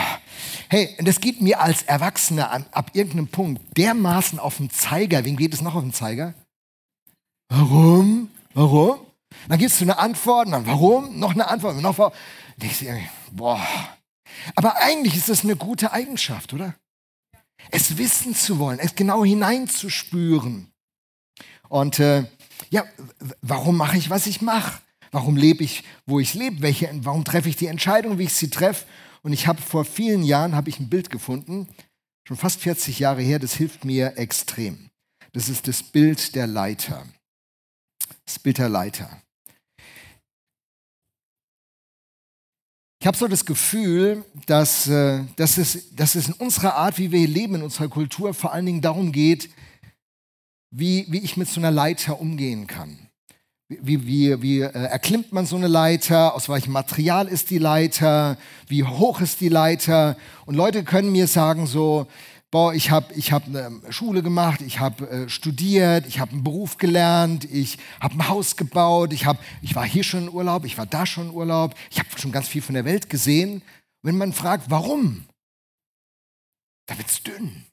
Hey, 0.68 0.88
das 0.98 1.20
geht 1.20 1.40
mir 1.40 1.60
als 1.60 1.84
Erwachsener 1.84 2.50
an, 2.50 2.66
ab 2.72 2.90
irgendeinem 2.94 3.28
Punkt 3.28 3.62
dermaßen 3.78 4.40
auf 4.40 4.56
den 4.56 4.68
Zeiger. 4.68 5.24
Wem 5.24 5.36
geht 5.36 5.54
es 5.54 5.60
noch 5.60 5.76
auf 5.76 5.82
den 5.84 5.92
Zeiger? 5.92 6.34
Warum? 7.48 8.28
Warum? 8.54 8.98
Dann 9.48 9.60
gibst 9.60 9.80
du 9.80 9.84
eine 9.84 9.98
Antwort, 9.98 10.48
dann 10.50 10.66
warum? 10.66 11.16
Noch 11.16 11.30
eine 11.30 11.46
Antwort, 11.46 11.80
noch 11.80 11.96
warum. 11.96 12.12
Boah. 13.30 13.64
Aber 14.54 14.76
eigentlich 14.76 15.16
ist 15.16 15.28
das 15.28 15.44
eine 15.44 15.56
gute 15.56 15.92
Eigenschaft, 15.92 16.52
oder? 16.52 16.74
Es 17.70 17.98
wissen 17.98 18.34
zu 18.34 18.58
wollen, 18.58 18.78
es 18.78 18.94
genau 18.94 19.24
hineinzuspüren. 19.24 20.72
Und 21.68 21.98
äh, 21.98 22.24
ja, 22.70 22.84
warum 23.40 23.76
mache 23.76 23.96
ich, 23.96 24.10
was 24.10 24.26
ich 24.26 24.40
mache? 24.40 24.80
Warum 25.10 25.36
lebe 25.36 25.64
ich, 25.64 25.84
wo 26.04 26.20
ich 26.20 26.34
lebe? 26.34 26.62
Welche, 26.62 26.90
warum 27.02 27.24
treffe 27.24 27.48
ich 27.48 27.56
die 27.56 27.66
Entscheidung, 27.66 28.18
wie 28.18 28.24
ich 28.24 28.34
sie 28.34 28.50
treffe? 28.50 28.86
Und 29.22 29.32
ich 29.32 29.46
habe 29.46 29.60
vor 29.60 29.84
vielen 29.84 30.22
Jahren 30.22 30.54
habe 30.54 30.68
ich 30.68 30.78
ein 30.78 30.88
Bild 30.88 31.10
gefunden, 31.10 31.68
schon 32.26 32.36
fast 32.36 32.60
40 32.60 32.98
Jahre 32.98 33.22
her. 33.22 33.38
Das 33.38 33.54
hilft 33.54 33.84
mir 33.84 34.18
extrem. 34.18 34.90
Das 35.32 35.48
ist 35.48 35.68
das 35.68 35.82
Bild 35.82 36.34
der 36.34 36.46
Leiter. 36.46 37.06
Splitterleiter. 38.28 39.22
Ich 43.06 43.08
habe 43.08 43.18
so 43.18 43.28
das 43.28 43.46
Gefühl, 43.46 44.24
dass, 44.46 44.88
äh, 44.88 45.20
dass, 45.36 45.58
es, 45.58 45.94
dass 45.94 46.16
es 46.16 46.26
in 46.26 46.32
unserer 46.32 46.74
Art, 46.74 46.98
wie 46.98 47.12
wir 47.12 47.20
hier 47.20 47.28
leben, 47.28 47.54
in 47.54 47.62
unserer 47.62 47.86
Kultur, 47.86 48.34
vor 48.34 48.52
allen 48.52 48.66
Dingen 48.66 48.80
darum 48.80 49.12
geht, 49.12 49.48
wie, 50.72 51.06
wie 51.08 51.20
ich 51.20 51.36
mit 51.36 51.46
so 51.46 51.60
einer 51.60 51.70
Leiter 51.70 52.20
umgehen 52.20 52.66
kann. 52.66 52.98
Wie, 53.68 54.04
wie, 54.08 54.42
wie 54.42 54.60
äh, 54.60 54.72
erklimmt 54.72 55.30
man 55.30 55.46
so 55.46 55.54
eine 55.54 55.68
Leiter? 55.68 56.34
Aus 56.34 56.48
welchem 56.48 56.72
Material 56.72 57.28
ist 57.28 57.50
die 57.50 57.58
Leiter? 57.58 58.38
Wie 58.66 58.82
hoch 58.82 59.20
ist 59.20 59.40
die 59.40 59.50
Leiter? 59.50 60.16
Und 60.44 60.56
Leute 60.56 60.82
können 60.82 61.12
mir 61.12 61.28
sagen 61.28 61.68
so, 61.68 62.08
boah, 62.56 62.72
ich 62.72 62.90
habe 62.90 63.12
ich 63.12 63.32
hab 63.32 63.44
eine 63.44 63.82
Schule 63.90 64.22
gemacht, 64.22 64.62
ich 64.62 64.80
habe 64.80 65.06
äh, 65.10 65.28
studiert, 65.28 66.06
ich 66.06 66.20
habe 66.20 66.32
einen 66.32 66.42
Beruf 66.42 66.78
gelernt, 66.78 67.44
ich 67.44 67.76
habe 68.00 68.14
ein 68.14 68.28
Haus 68.28 68.56
gebaut, 68.56 69.12
ich, 69.12 69.26
hab, 69.26 69.36
ich 69.60 69.74
war 69.74 69.84
hier 69.84 70.02
schon 70.02 70.22
in 70.22 70.32
Urlaub, 70.32 70.64
ich 70.64 70.78
war 70.78 70.86
da 70.86 71.04
schon 71.04 71.28
in 71.28 71.34
Urlaub, 71.34 71.74
ich 71.90 71.98
habe 71.98 72.08
schon 72.16 72.32
ganz 72.32 72.48
viel 72.48 72.62
von 72.62 72.74
der 72.74 72.86
Welt 72.86 73.10
gesehen. 73.10 73.60
wenn 74.02 74.16
man 74.16 74.32
fragt, 74.32 74.70
warum, 74.70 75.26
da 76.86 76.96
wird 76.96 77.08
es 77.08 77.22
dünn. 77.22 77.66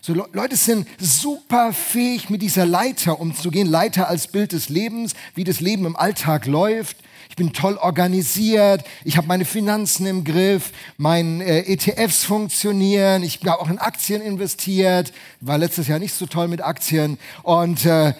So, 0.00 0.14
Le 0.14 0.28
Leute 0.32 0.56
sind 0.56 0.88
super 0.98 1.72
fähig, 1.72 2.28
mit 2.28 2.42
dieser 2.42 2.66
Leiter 2.66 3.20
umzugehen. 3.20 3.68
Leiter 3.68 4.08
als 4.08 4.26
Bild 4.26 4.50
des 4.50 4.68
Lebens, 4.68 5.14
wie 5.36 5.44
das 5.44 5.60
Leben 5.60 5.86
im 5.86 5.94
Alltag 5.94 6.46
läuft 6.46 6.96
ich 7.32 7.36
bin 7.36 7.54
toll 7.54 7.78
organisiert, 7.78 8.84
ich 9.04 9.16
habe 9.16 9.26
meine 9.26 9.46
Finanzen 9.46 10.04
im 10.04 10.22
Griff, 10.22 10.70
meine 10.98 11.42
äh, 11.42 11.72
ETFs 11.72 12.24
funktionieren, 12.24 13.22
ich 13.22 13.40
habe 13.40 13.58
auch 13.58 13.70
in 13.70 13.78
Aktien 13.78 14.20
investiert, 14.20 15.14
war 15.40 15.56
letztes 15.56 15.88
Jahr 15.88 15.98
nicht 15.98 16.12
so 16.12 16.26
toll 16.26 16.46
mit 16.48 16.60
Aktien. 16.60 17.18
Und 17.42 17.86
äh, 17.86 18.12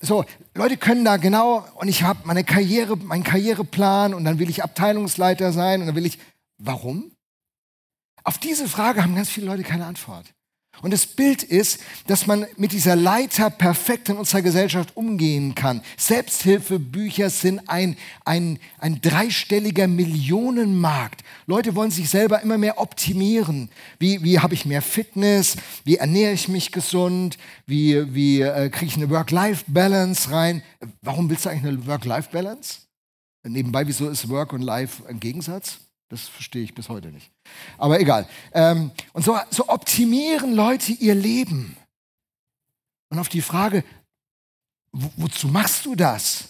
so, 0.00 0.24
Leute 0.56 0.76
können 0.76 1.04
da 1.04 1.18
genau, 1.18 1.64
und 1.76 1.86
ich 1.86 2.02
habe 2.02 2.18
meine 2.24 2.42
Karriere, 2.42 2.96
meinen 2.96 3.22
Karriereplan 3.22 4.12
und 4.12 4.24
dann 4.24 4.40
will 4.40 4.50
ich 4.50 4.64
Abteilungsleiter 4.64 5.52
sein 5.52 5.80
und 5.80 5.86
dann 5.86 5.94
will 5.94 6.04
ich, 6.04 6.18
warum? 6.58 7.12
Auf 8.24 8.38
diese 8.38 8.66
Frage 8.66 9.04
haben 9.04 9.14
ganz 9.14 9.30
viele 9.30 9.46
Leute 9.46 9.62
keine 9.62 9.86
Antwort. 9.86 10.34
Und 10.82 10.92
das 10.92 11.06
Bild 11.06 11.44
ist, 11.44 11.80
dass 12.08 12.26
man 12.26 12.44
mit 12.56 12.72
dieser 12.72 12.96
Leiter 12.96 13.50
perfekt 13.50 14.08
in 14.08 14.16
unserer 14.16 14.42
Gesellschaft 14.42 14.96
umgehen 14.96 15.54
kann. 15.54 15.80
Selbsthilfebücher 15.96 17.30
sind 17.30 17.68
ein, 17.68 17.96
ein, 18.24 18.58
ein 18.78 19.00
dreistelliger 19.00 19.86
Millionenmarkt. 19.86 21.22
Leute 21.46 21.76
wollen 21.76 21.92
sich 21.92 22.10
selber 22.10 22.42
immer 22.42 22.58
mehr 22.58 22.80
optimieren. 22.80 23.70
Wie, 23.98 24.22
wie 24.24 24.40
habe 24.40 24.54
ich 24.54 24.66
mehr 24.66 24.82
Fitness? 24.82 25.56
Wie 25.84 25.96
ernähre 25.96 26.32
ich 26.32 26.48
mich 26.48 26.72
gesund? 26.72 27.38
Wie, 27.66 28.12
wie 28.12 28.42
äh, 28.42 28.68
kriege 28.68 28.86
ich 28.86 28.96
eine 28.96 29.08
Work-Life-Balance 29.08 30.30
rein? 30.30 30.62
Warum 31.00 31.30
willst 31.30 31.46
du 31.46 31.50
eigentlich 31.50 31.72
eine 31.72 31.86
Work-Life-Balance? 31.86 32.80
Nebenbei, 33.44 33.86
wieso 33.86 34.08
ist 34.08 34.28
Work 34.28 34.52
und 34.52 34.62
Life 34.62 35.06
ein 35.08 35.20
Gegensatz? 35.20 35.78
Das 36.08 36.28
verstehe 36.28 36.62
ich 36.62 36.74
bis 36.74 36.88
heute 36.88 37.08
nicht. 37.08 37.31
Aber 37.78 38.00
egal. 38.00 38.28
Ähm, 38.52 38.90
und 39.12 39.24
so, 39.24 39.38
so 39.50 39.68
optimieren 39.68 40.54
Leute 40.54 40.92
ihr 40.92 41.14
Leben. 41.14 41.76
Und 43.10 43.18
auf 43.18 43.28
die 43.28 43.42
Frage, 43.42 43.84
wo, 44.92 45.10
wozu 45.16 45.48
machst 45.48 45.86
du 45.86 45.94
das? 45.94 46.48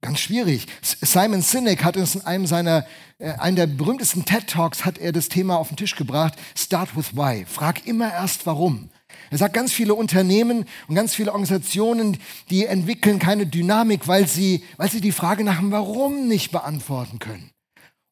Ganz 0.00 0.20
schwierig. 0.20 0.66
Simon 0.82 1.40
Sinek 1.40 1.82
hat 1.82 1.96
uns 1.96 2.14
in 2.14 2.20
einem 2.22 2.46
seiner, 2.46 2.86
äh, 3.18 3.32
einen 3.32 3.56
der 3.56 3.66
berühmtesten 3.66 4.26
TED 4.26 4.48
Talks 4.48 4.84
hat 4.84 4.98
er 4.98 5.12
das 5.12 5.30
Thema 5.30 5.56
auf 5.56 5.68
den 5.68 5.78
Tisch 5.78 5.96
gebracht. 5.96 6.34
Start 6.54 6.94
with 6.94 7.16
why. 7.16 7.46
Frag 7.46 7.86
immer 7.86 8.12
erst 8.12 8.44
warum. 8.44 8.90
Er 9.30 9.38
sagt, 9.38 9.54
ganz 9.54 9.72
viele 9.72 9.94
Unternehmen 9.94 10.66
und 10.88 10.94
ganz 10.94 11.14
viele 11.14 11.30
Organisationen, 11.30 12.18
die 12.50 12.66
entwickeln 12.66 13.18
keine 13.18 13.46
Dynamik, 13.46 14.06
weil 14.06 14.28
sie, 14.28 14.62
weil 14.76 14.90
sie 14.90 15.00
die 15.00 15.12
Frage 15.12 15.42
nach 15.42 15.58
dem 15.58 15.70
Warum 15.70 16.28
nicht 16.28 16.52
beantworten 16.52 17.18
können. 17.18 17.53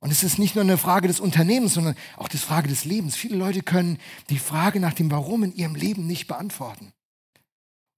Und 0.03 0.11
es 0.11 0.25
ist 0.25 0.41
nicht 0.41 0.57
nur 0.57 0.65
eine 0.65 0.79
Frage 0.79 1.07
des 1.07 1.21
Unternehmens, 1.21 1.75
sondern 1.75 1.95
auch 2.17 2.27
die 2.27 2.37
Frage 2.37 2.69
des 2.69 2.85
Lebens. 2.85 3.15
Viele 3.15 3.37
Leute 3.37 3.63
können 3.63 3.99
die 4.31 4.41
Frage 4.41 4.81
nach 4.81 4.95
dem 4.95 5.13
Warum 5.13 5.45
in 5.45 5.55
ihrem 5.55 5.77
Leben 5.77 6.09
nicht 6.09 6.27
beantworten. 6.27 6.93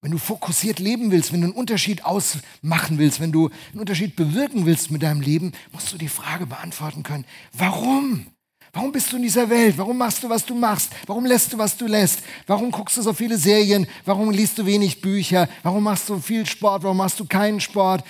Wenn 0.01 0.11
du 0.11 0.19
fokussiert 0.19 0.77
leben 0.77 1.09
willst, 1.09 1.33
wenn 1.33 1.41
du 1.41 1.47
einen 1.47 1.55
Unterschied 1.55 2.05
ausmachen 2.05 2.99
willst, 2.99 3.21
wenn 3.21 3.31
du 3.31 3.49
einen 3.71 3.79
Unterschied 3.79 4.15
bewirken 4.15 4.67
willst 4.67 4.91
mit 4.91 5.01
deinem 5.01 5.19
Leben, 5.19 5.51
musst 5.71 5.91
du 5.93 5.97
die 5.97 6.07
Frage 6.07 6.45
beantworten 6.45 7.01
können, 7.01 7.25
warum? 7.53 8.27
Warum 8.71 8.91
bist 8.91 9.11
du 9.11 9.15
in 9.15 9.23
dieser 9.23 9.49
Welt? 9.49 9.75
Warum 9.79 9.97
machst 9.97 10.21
du, 10.21 10.29
was 10.29 10.45
du 10.45 10.53
machst? 10.53 10.91
Warum 11.07 11.25
lässt 11.25 11.53
du, 11.53 11.57
was 11.57 11.75
du 11.75 11.87
lässt? 11.87 12.21
Warum 12.45 12.69
guckst 12.69 12.97
du 12.97 13.01
so 13.01 13.13
viele 13.13 13.39
Serien? 13.39 13.87
Warum 14.05 14.29
liest 14.29 14.59
du 14.59 14.65
wenig 14.67 15.01
Bücher? 15.01 15.49
Warum 15.63 15.83
machst 15.83 16.07
du 16.07 16.19
viel 16.19 16.45
Sport? 16.45 16.83
Warum 16.83 16.97
machst 16.97 17.19
du 17.19 17.25
keinen 17.25 17.59
Sport? 17.59 18.05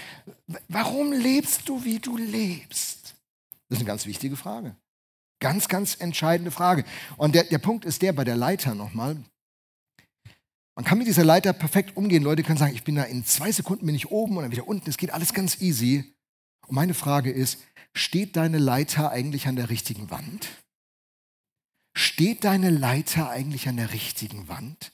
Warum 0.68 1.14
lebst 1.14 1.70
du, 1.70 1.82
wie 1.82 2.00
du 2.00 2.18
lebst? 2.18 3.05
Das 3.70 3.78
ist 3.78 3.82
eine 3.82 3.88
ganz 3.88 4.06
wichtige 4.06 4.36
Frage. 4.36 4.76
Ganz, 5.40 5.68
ganz 5.68 5.96
entscheidende 6.00 6.52
Frage. 6.52 6.86
Und 7.18 7.36
der, 7.36 7.44
der 7.44 7.58
Punkt 7.58 7.86
ist 7.86 8.02
der 8.02 8.14
bei 8.14 8.24
der 8.24 8.36
Leiter 8.36 8.76
nochmal. 8.76 9.18
Man 10.76 10.86
kann 10.86 10.98
mit 10.98 11.08
dieser 11.08 11.24
Leiter 11.24 11.54
perfekt 11.54 11.96
umgehen. 11.96 12.24
Leute 12.24 12.44
können 12.44 12.58
sagen, 12.58 12.76
ich 12.76 12.84
bin 12.84 12.96
da 12.96 13.04
in 13.04 13.26
zwei 13.26 13.52
Sekunden 13.52 13.86
bin 13.86 13.96
ich 13.96 14.12
oben 14.12 14.38
und 14.38 14.44
dann 14.44 14.52
wieder 14.52 14.68
unten. 14.68 14.90
Es 14.90 14.98
geht 14.98 15.12
alles 15.12 15.34
ganz 15.34 15.62
easy. 15.62 16.16
Und 16.68 16.76
meine 16.76 16.94
Frage 16.94 17.32
ist, 17.32 17.60
steht 17.94 18.36
deine 18.36 18.58
Leiter 18.58 19.12
eigentlich 19.12 19.48
an 19.48 19.56
der 19.56 19.70
richtigen 19.70 20.10
Wand? 20.10 20.50
Steht 21.98 22.44
deine 22.44 22.70
Leiter 22.70 23.30
eigentlich 23.30 23.70
an 23.70 23.78
der 23.78 23.94
richtigen 23.94 24.50
Wand? 24.50 24.92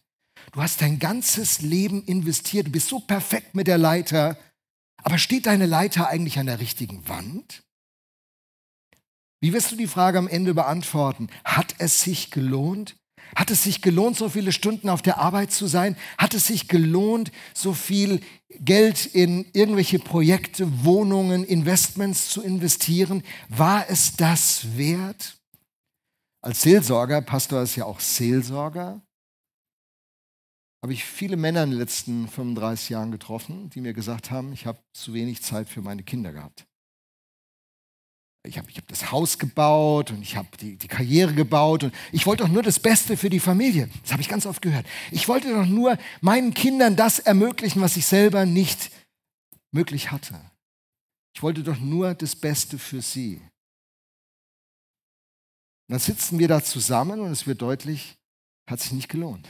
Du 0.52 0.62
hast 0.62 0.82
dein 0.82 1.00
ganzes 1.00 1.62
Leben 1.62 2.04
investiert, 2.04 2.68
du 2.68 2.72
bist 2.72 2.90
so 2.90 3.00
perfekt 3.00 3.56
mit 3.56 3.68
der 3.68 3.78
Leiter, 3.78 4.38
aber 4.98 5.18
steht 5.18 5.46
deine 5.46 5.66
Leiter 5.66 6.10
eigentlich 6.10 6.38
an 6.38 6.46
der 6.46 6.60
richtigen 6.60 7.08
Wand? 7.08 7.64
Wie 9.42 9.54
wirst 9.54 9.72
du 9.72 9.76
die 9.76 9.88
Frage 9.88 10.20
am 10.20 10.28
Ende 10.28 10.54
beantworten? 10.54 11.28
Hat 11.44 11.74
es 11.80 12.02
sich 12.02 12.30
gelohnt? 12.30 12.96
Hat 13.36 13.50
es 13.50 13.64
sich 13.64 13.82
gelohnt, 13.82 14.18
so 14.18 14.30
viele 14.30 14.52
Stunden 14.52 14.88
auf 14.88 15.02
der 15.02 15.18
Arbeit 15.18 15.52
zu 15.52 15.66
sein? 15.66 15.98
Hat 16.18 16.36
es 16.36 16.48
sich 16.48 16.68
gelohnt, 16.68 17.32
so 17.54 17.74
viel 17.74 18.22
Geld 18.60 19.06
in 19.08 19.46
irgendwelche 19.54 19.98
Projekte, 19.98 20.84
Wohnungen, 20.84 21.44
Investments 21.44 22.30
zu 22.30 22.44
investieren? 22.44 23.24
War 23.50 23.90
es 23.90 24.16
das 24.16 24.78
wert? 24.78 25.38
Als 26.44 26.62
Seelsorger, 26.62 27.22
Pastor 27.22 27.64
ist 27.64 27.76
ja 27.76 27.86
auch 27.86 28.00
Seelsorger, 28.00 29.02
habe 30.84 30.94
ich 30.94 31.04
viele 31.04 31.38
Männer 31.38 31.64
in 31.64 31.72
den 31.72 31.80
letzten 31.80 32.28
35 32.28 32.90
Jahren 32.90 33.12
getroffen, 33.12 33.70
die 33.70 33.82
mir 33.82 33.94
gesagt 33.94 34.30
haben, 34.30 34.52
ich 34.52 34.66
habe 34.66 34.80
zu 34.94 35.14
wenig 35.14 35.42
Zeit 35.42 35.70
für 35.70 35.82
meine 35.82 36.04
Kinder 36.04 36.34
gehabt 36.34 36.66
ich 38.44 38.58
habe 38.58 38.72
hab 38.72 38.88
das 38.88 39.12
Haus 39.12 39.38
gebaut 39.38 40.10
und 40.10 40.22
ich 40.22 40.36
habe 40.36 40.48
die, 40.58 40.76
die 40.76 40.88
Karriere 40.88 41.34
gebaut 41.34 41.84
und 41.84 41.94
ich 42.12 42.26
wollte 42.26 42.44
doch 42.44 42.50
nur 42.50 42.64
das 42.64 42.80
Beste 42.80 43.16
für 43.16 43.30
die 43.30 43.40
Familie. 43.40 43.90
Das 44.02 44.14
habe 44.14 44.22
ich 44.22 44.30
ganz 44.30 44.46
oft 44.46 44.62
gehört. 44.62 44.88
Ich 45.12 45.28
wollte 45.28 45.54
doch 45.54 45.66
nur 45.66 45.98
meinen 46.22 46.54
Kindern 46.54 46.96
das 46.96 47.20
ermöglichen, 47.20 47.82
was 47.82 47.98
ich 47.98 48.06
selber 48.06 48.46
nicht 48.46 48.92
möglich 49.72 50.12
hatte. 50.12 50.40
Ich 51.36 51.44
wollte 51.44 51.62
doch 51.62 51.80
nur 51.80 52.16
das 52.16 52.36
Beste 52.36 52.80
für 52.80 53.02
sie. 53.02 53.36
Und 55.88 55.94
dann 55.96 56.00
sitzen 56.00 56.40
wir 56.40 56.48
da 56.48 56.64
zusammen 56.64 57.20
und 57.20 57.32
es 57.32 57.46
wird 57.46 57.62
deutlich, 57.62 58.18
hat 58.68 58.80
sich 58.80 58.92
nicht 58.92 59.10
gelohnt. 59.10 59.48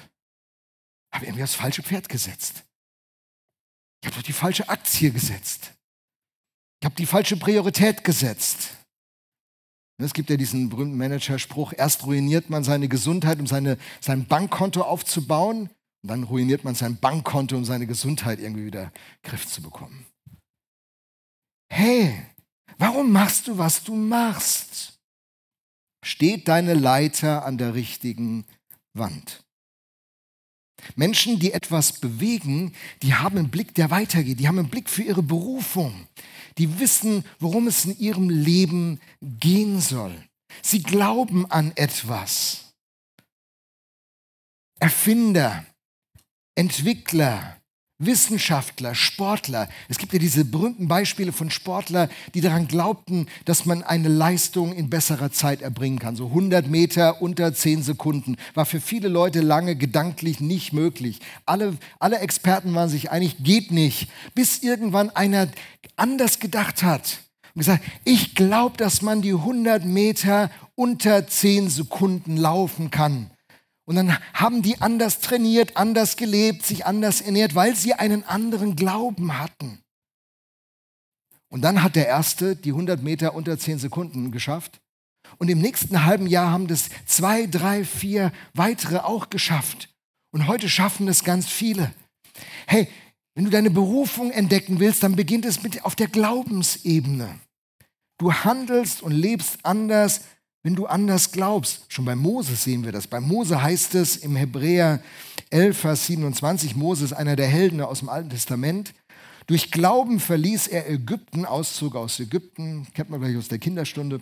Habe 1.13 1.25
irgendwie 1.25 1.41
das 1.41 1.55
falsche 1.55 1.83
Pferd 1.83 2.09
gesetzt. 2.09 2.63
Ich 4.01 4.07
habe 4.07 4.17
doch 4.17 4.23
die 4.23 4.33
falsche 4.33 4.67
Aktie 4.67 5.11
gesetzt. 5.11 5.73
Ich 6.81 6.85
habe 6.85 6.95
die 6.95 7.05
falsche 7.05 7.37
Priorität 7.37 8.03
gesetzt. 8.03 8.75
Es 10.03 10.13
gibt 10.13 10.29
ja 10.29 10.37
diesen 10.37 10.69
berühmten 10.69 10.97
Managerspruch, 10.97 11.73
erst 11.77 12.05
ruiniert 12.05 12.49
man 12.49 12.63
seine 12.63 12.87
Gesundheit, 12.87 13.39
um 13.39 13.47
seine, 13.47 13.77
sein 13.99 14.25
Bankkonto 14.25 14.81
aufzubauen, 14.81 15.69
und 16.03 16.09
dann 16.09 16.23
ruiniert 16.23 16.63
man 16.63 16.73
sein 16.73 16.97
Bankkonto, 16.97 17.55
um 17.55 17.65
seine 17.65 17.85
Gesundheit 17.85 18.39
irgendwie 18.39 18.65
wieder 18.65 18.91
Griff 19.23 19.47
zu 19.47 19.61
bekommen. 19.61 20.05
Hey, 21.71 22.25
warum 22.77 23.11
machst 23.11 23.47
du, 23.47 23.57
was 23.57 23.83
du 23.83 23.95
machst? 23.95 24.99
Steht 26.03 26.47
deine 26.47 26.73
Leiter 26.73 27.45
an 27.45 27.57
der 27.59 27.75
richtigen 27.75 28.45
Wand? 28.93 29.43
Menschen, 30.95 31.39
die 31.39 31.53
etwas 31.53 31.99
bewegen, 31.99 32.73
die 33.03 33.13
haben 33.13 33.37
einen 33.37 33.51
Blick, 33.51 33.75
der 33.75 33.91
weitergeht. 33.91 34.39
Die 34.39 34.47
haben 34.47 34.57
einen 34.57 34.69
Blick 34.69 34.89
für 34.89 35.03
ihre 35.03 35.21
Berufung 35.21 36.07
die 36.57 36.79
wissen, 36.79 37.23
worum 37.39 37.67
es 37.67 37.85
in 37.85 37.97
ihrem 37.97 38.29
Leben 38.29 38.99
gehen 39.21 39.79
soll. 39.79 40.15
Sie 40.61 40.83
glauben 40.83 41.49
an 41.49 41.71
etwas. 41.75 42.73
Erfinder, 44.79 45.65
Entwickler, 46.55 47.60
Wissenschaftler, 48.05 48.95
Sportler. 48.95 49.69
Es 49.87 49.97
gibt 49.97 50.13
ja 50.13 50.19
diese 50.19 50.43
berühmten 50.43 50.87
Beispiele 50.87 51.31
von 51.31 51.49
Sportlern, 51.49 52.09
die 52.33 52.41
daran 52.41 52.67
glaubten, 52.67 53.27
dass 53.45 53.65
man 53.65 53.83
eine 53.83 54.09
Leistung 54.09 54.73
in 54.73 54.89
besserer 54.89 55.31
Zeit 55.31 55.61
erbringen 55.61 55.99
kann. 55.99 56.15
So 56.15 56.27
100 56.27 56.67
Meter 56.67 57.21
unter 57.21 57.53
10 57.53 57.83
Sekunden 57.83 58.37
war 58.53 58.65
für 58.65 58.81
viele 58.81 59.07
Leute 59.07 59.41
lange 59.41 59.75
gedanklich 59.75 60.39
nicht 60.39 60.73
möglich. 60.73 61.19
Alle, 61.45 61.77
alle 61.99 62.19
Experten 62.19 62.73
waren 62.75 62.89
sich 62.89 63.11
einig, 63.11 63.37
geht 63.43 63.71
nicht. 63.71 64.09
Bis 64.35 64.59
irgendwann 64.59 65.09
einer 65.11 65.47
anders 65.95 66.39
gedacht 66.39 66.83
hat 66.83 67.19
und 67.55 67.59
gesagt, 67.59 67.83
ich 68.03 68.35
glaube, 68.35 68.77
dass 68.77 69.01
man 69.01 69.21
die 69.21 69.33
100 69.33 69.85
Meter 69.85 70.49
unter 70.75 71.27
10 71.27 71.69
Sekunden 71.69 72.37
laufen 72.37 72.91
kann. 72.91 73.30
Und 73.91 73.97
dann 73.97 74.17
haben 74.33 74.61
die 74.61 74.79
anders 74.79 75.19
trainiert, 75.19 75.75
anders 75.75 76.15
gelebt, 76.15 76.65
sich 76.65 76.85
anders 76.85 77.19
ernährt, 77.19 77.55
weil 77.55 77.75
sie 77.75 77.91
einen 77.91 78.23
anderen 78.23 78.77
Glauben 78.77 79.37
hatten. 79.37 79.81
Und 81.49 81.61
dann 81.61 81.83
hat 81.83 81.97
der 81.97 82.07
Erste 82.07 82.55
die 82.55 82.69
100 82.69 83.03
Meter 83.03 83.35
unter 83.35 83.59
10 83.59 83.79
Sekunden 83.79 84.31
geschafft. 84.31 84.79
Und 85.39 85.49
im 85.49 85.59
nächsten 85.59 86.05
halben 86.05 86.25
Jahr 86.25 86.51
haben 86.51 86.67
das 86.67 86.87
zwei, 87.05 87.47
drei, 87.47 87.83
vier 87.83 88.31
weitere 88.53 88.99
auch 88.99 89.29
geschafft. 89.29 89.89
Und 90.31 90.47
heute 90.47 90.69
schaffen 90.69 91.09
es 91.09 91.25
ganz 91.25 91.49
viele. 91.49 91.93
Hey, 92.67 92.87
wenn 93.35 93.43
du 93.43 93.51
deine 93.51 93.71
Berufung 93.71 94.31
entdecken 94.31 94.79
willst, 94.79 95.03
dann 95.03 95.17
beginnt 95.17 95.43
es 95.43 95.63
mit 95.63 95.83
auf 95.83 95.97
der 95.97 96.07
Glaubensebene. 96.07 97.41
Du 98.17 98.31
handelst 98.31 99.01
und 99.01 99.11
lebst 99.11 99.59
anders, 99.63 100.21
wenn 100.63 100.75
du 100.75 100.85
anders 100.85 101.31
glaubst. 101.31 101.85
Schon 101.89 102.05
bei 102.05 102.15
Mose 102.15 102.55
sehen 102.55 102.83
wir 102.83 102.91
das. 102.91 103.07
Bei 103.07 103.19
Mose 103.19 103.61
heißt 103.61 103.95
es 103.95 104.17
im 104.17 104.35
Hebräer 104.35 105.01
11, 105.49 105.77
Vers 105.77 106.05
27, 106.07 106.75
Mose 106.75 107.05
ist 107.05 107.13
einer 107.13 107.35
der 107.35 107.47
Helden 107.47 107.81
aus 107.81 107.99
dem 107.99 108.09
Alten 108.09 108.29
Testament. 108.29 108.93
Durch 109.47 109.71
Glauben 109.71 110.19
verließ 110.19 110.67
er 110.67 110.89
Ägypten, 110.89 111.45
Auszug 111.45 111.95
aus 111.95 112.19
Ägypten, 112.19 112.87
kennt 112.93 113.09
man 113.09 113.19
gleich 113.19 113.35
aus 113.37 113.47
der 113.47 113.59
Kinderstunde, 113.59 114.21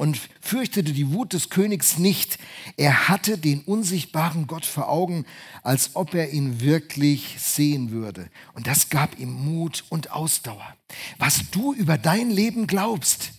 und 0.00 0.18
fürchtete 0.40 0.94
die 0.94 1.12
Wut 1.12 1.34
des 1.34 1.50
Königs 1.50 1.98
nicht. 1.98 2.38
Er 2.78 3.08
hatte 3.08 3.36
den 3.36 3.60
unsichtbaren 3.60 4.46
Gott 4.46 4.64
vor 4.64 4.88
Augen, 4.88 5.26
als 5.62 5.94
ob 5.94 6.14
er 6.14 6.30
ihn 6.30 6.62
wirklich 6.62 7.36
sehen 7.38 7.90
würde. 7.90 8.30
Und 8.54 8.66
das 8.66 8.88
gab 8.88 9.18
ihm 9.18 9.30
Mut 9.30 9.84
und 9.90 10.10
Ausdauer. 10.10 10.74
Was 11.18 11.50
du 11.50 11.74
über 11.74 11.98
dein 11.98 12.30
Leben 12.30 12.66
glaubst, 12.66 13.32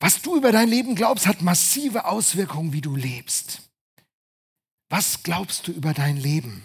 was 0.00 0.22
du 0.22 0.36
über 0.36 0.52
dein 0.52 0.68
Leben 0.68 0.94
glaubst, 0.94 1.26
hat 1.26 1.42
massive 1.42 2.04
Auswirkungen, 2.04 2.72
wie 2.72 2.80
du 2.80 2.94
lebst. 2.96 3.62
Was 4.88 5.22
glaubst 5.22 5.66
du 5.66 5.72
über 5.72 5.94
dein 5.94 6.16
Leben? 6.16 6.62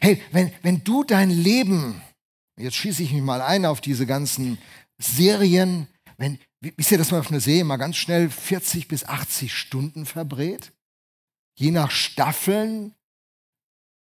Hey, 0.00 0.22
wenn, 0.30 0.52
wenn 0.62 0.84
du 0.84 1.04
dein 1.04 1.30
Leben, 1.30 2.00
jetzt 2.58 2.76
schieße 2.76 3.02
ich 3.02 3.12
mich 3.12 3.22
mal 3.22 3.42
ein 3.42 3.66
auf 3.66 3.80
diese 3.80 4.06
ganzen 4.06 4.58
Serien, 4.98 5.88
wenn, 6.16 6.38
wisst 6.60 6.92
ihr, 6.92 6.98
dass 6.98 7.10
man 7.10 7.20
auf 7.20 7.30
einer 7.30 7.40
Serie 7.40 7.64
mal 7.64 7.76
ganz 7.76 7.96
schnell 7.96 8.30
40 8.30 8.88
bis 8.88 9.04
80 9.04 9.52
Stunden 9.52 10.06
verbrät? 10.06 10.72
Je 11.58 11.70
nach 11.70 11.90
Staffeln. 11.90 12.94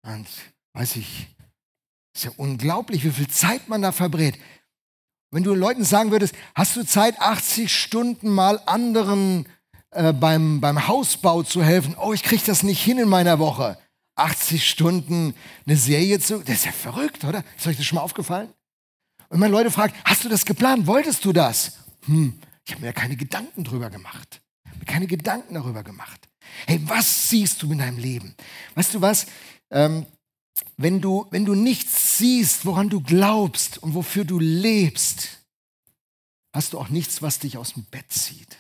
Und 0.06 0.28
weiß 0.74 0.96
ich, 0.96 1.28
ist 2.14 2.24
ja 2.24 2.32
unglaublich, 2.36 3.04
wie 3.04 3.10
viel 3.10 3.28
Zeit 3.28 3.68
man 3.68 3.82
da 3.82 3.92
verbrät. 3.92 4.38
Wenn 5.32 5.44
du 5.44 5.54
Leuten 5.54 5.82
sagen 5.82 6.10
würdest, 6.10 6.34
hast 6.54 6.76
du 6.76 6.84
Zeit, 6.84 7.18
80 7.18 7.74
Stunden 7.74 8.28
mal 8.28 8.60
anderen 8.66 9.46
äh, 9.90 10.12
beim, 10.12 10.60
beim 10.60 10.86
Hausbau 10.86 11.42
zu 11.42 11.64
helfen? 11.64 11.96
Oh, 11.98 12.12
ich 12.12 12.22
kriege 12.22 12.42
das 12.44 12.62
nicht 12.62 12.82
hin 12.82 12.98
in 12.98 13.08
meiner 13.08 13.38
Woche. 13.38 13.78
80 14.16 14.68
Stunden 14.68 15.34
eine 15.66 15.76
Serie 15.78 16.20
zu, 16.20 16.40
das 16.40 16.56
ist 16.56 16.66
ja 16.66 16.72
verrückt, 16.72 17.24
oder? 17.24 17.42
Ist 17.56 17.66
euch 17.66 17.78
das 17.78 17.86
schon 17.86 17.96
mal 17.96 18.02
aufgefallen? 18.02 18.48
Und 19.30 19.30
wenn 19.30 19.40
man 19.40 19.52
Leute 19.52 19.70
fragt, 19.70 19.96
hast 20.04 20.22
du 20.22 20.28
das 20.28 20.44
geplant? 20.44 20.86
Wolltest 20.86 21.24
du 21.24 21.32
das? 21.32 21.78
Hm, 22.04 22.38
ich 22.66 22.72
habe 22.72 22.82
mir 22.82 22.88
ja 22.88 22.92
keine 22.92 23.16
Gedanken 23.16 23.64
drüber 23.64 23.88
gemacht. 23.88 24.42
Mir 24.78 24.84
keine 24.84 25.06
Gedanken 25.06 25.54
darüber 25.54 25.82
gemacht. 25.82 26.28
Hey, 26.66 26.78
was 26.84 27.30
siehst 27.30 27.62
du 27.62 27.72
in 27.72 27.78
deinem 27.78 27.96
Leben? 27.96 28.36
Weißt 28.74 28.92
du 28.92 29.00
was? 29.00 29.24
Ähm, 29.70 30.04
wenn 30.76 31.00
du, 31.00 31.26
wenn 31.30 31.44
du 31.44 31.54
nichts 31.54 32.18
siehst, 32.18 32.66
woran 32.66 32.88
du 32.88 33.00
glaubst 33.00 33.78
und 33.78 33.94
wofür 33.94 34.24
du 34.24 34.38
lebst, 34.38 35.40
hast 36.52 36.72
du 36.72 36.78
auch 36.78 36.88
nichts, 36.88 37.22
was 37.22 37.38
dich 37.38 37.56
aus 37.56 37.74
dem 37.74 37.84
Bett 37.84 38.10
zieht. 38.10 38.58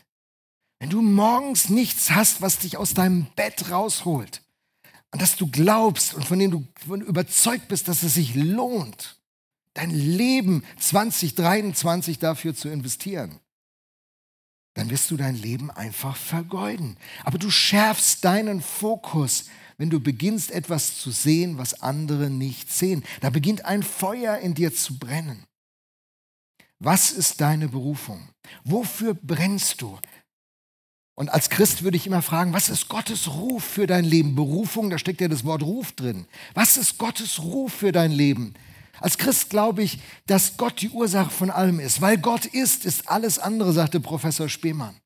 Wenn 0.78 0.90
du 0.90 1.02
morgens 1.02 1.68
nichts 1.68 2.10
hast, 2.10 2.42
was 2.42 2.58
dich 2.58 2.76
aus 2.76 2.94
deinem 2.94 3.26
Bett 3.36 3.70
rausholt, 3.70 4.42
an 5.10 5.20
das 5.20 5.36
du 5.36 5.46
glaubst 5.46 6.14
und 6.14 6.24
von 6.24 6.38
dem 6.38 6.50
du, 6.50 6.66
überzeugt 6.96 7.68
bist, 7.68 7.86
dass 7.88 8.02
es 8.02 8.14
sich 8.14 8.34
lohnt, 8.34 9.20
dein 9.74 9.90
Leben 9.90 10.64
2023 10.80 12.18
dafür 12.18 12.54
zu 12.54 12.68
investieren, 12.68 13.38
dann 14.74 14.90
wirst 14.90 15.10
du 15.10 15.16
dein 15.16 15.36
Leben 15.36 15.70
einfach 15.70 16.16
vergeuden. 16.16 16.96
Aber 17.24 17.38
du 17.38 17.50
schärfst 17.50 18.24
deinen 18.24 18.62
Fokus, 18.62 19.44
wenn 19.82 19.90
du 19.90 19.98
beginnst 19.98 20.52
etwas 20.52 20.96
zu 21.00 21.10
sehen, 21.10 21.58
was 21.58 21.82
andere 21.82 22.30
nicht 22.30 22.70
sehen. 22.70 23.02
Da 23.20 23.30
beginnt 23.30 23.64
ein 23.64 23.82
Feuer 23.82 24.38
in 24.38 24.54
dir 24.54 24.72
zu 24.72 24.96
brennen. 24.96 25.42
Was 26.78 27.10
ist 27.10 27.40
deine 27.40 27.66
Berufung? 27.66 28.28
Wofür 28.62 29.14
brennst 29.14 29.82
du? 29.82 29.98
Und 31.16 31.30
als 31.30 31.50
Christ 31.50 31.82
würde 31.82 31.96
ich 31.96 32.06
immer 32.06 32.22
fragen, 32.22 32.52
was 32.52 32.68
ist 32.68 32.88
Gottes 32.88 33.34
Ruf 33.34 33.64
für 33.64 33.88
dein 33.88 34.04
Leben? 34.04 34.36
Berufung, 34.36 34.88
da 34.88 34.98
steckt 34.98 35.20
ja 35.20 35.26
das 35.26 35.44
Wort 35.44 35.64
Ruf 35.64 35.90
drin. 35.90 36.26
Was 36.54 36.76
ist 36.76 36.98
Gottes 36.98 37.42
Ruf 37.42 37.72
für 37.72 37.90
dein 37.90 38.12
Leben? 38.12 38.54
Als 39.00 39.18
Christ 39.18 39.50
glaube 39.50 39.82
ich, 39.82 39.98
dass 40.28 40.56
Gott 40.58 40.80
die 40.80 40.90
Ursache 40.90 41.32
von 41.32 41.50
allem 41.50 41.80
ist. 41.80 42.00
Weil 42.00 42.18
Gott 42.18 42.44
ist, 42.44 42.84
ist 42.84 43.08
alles 43.08 43.40
andere, 43.40 43.72
sagte 43.72 43.98
Professor 43.98 44.48
Spemann. 44.48 45.01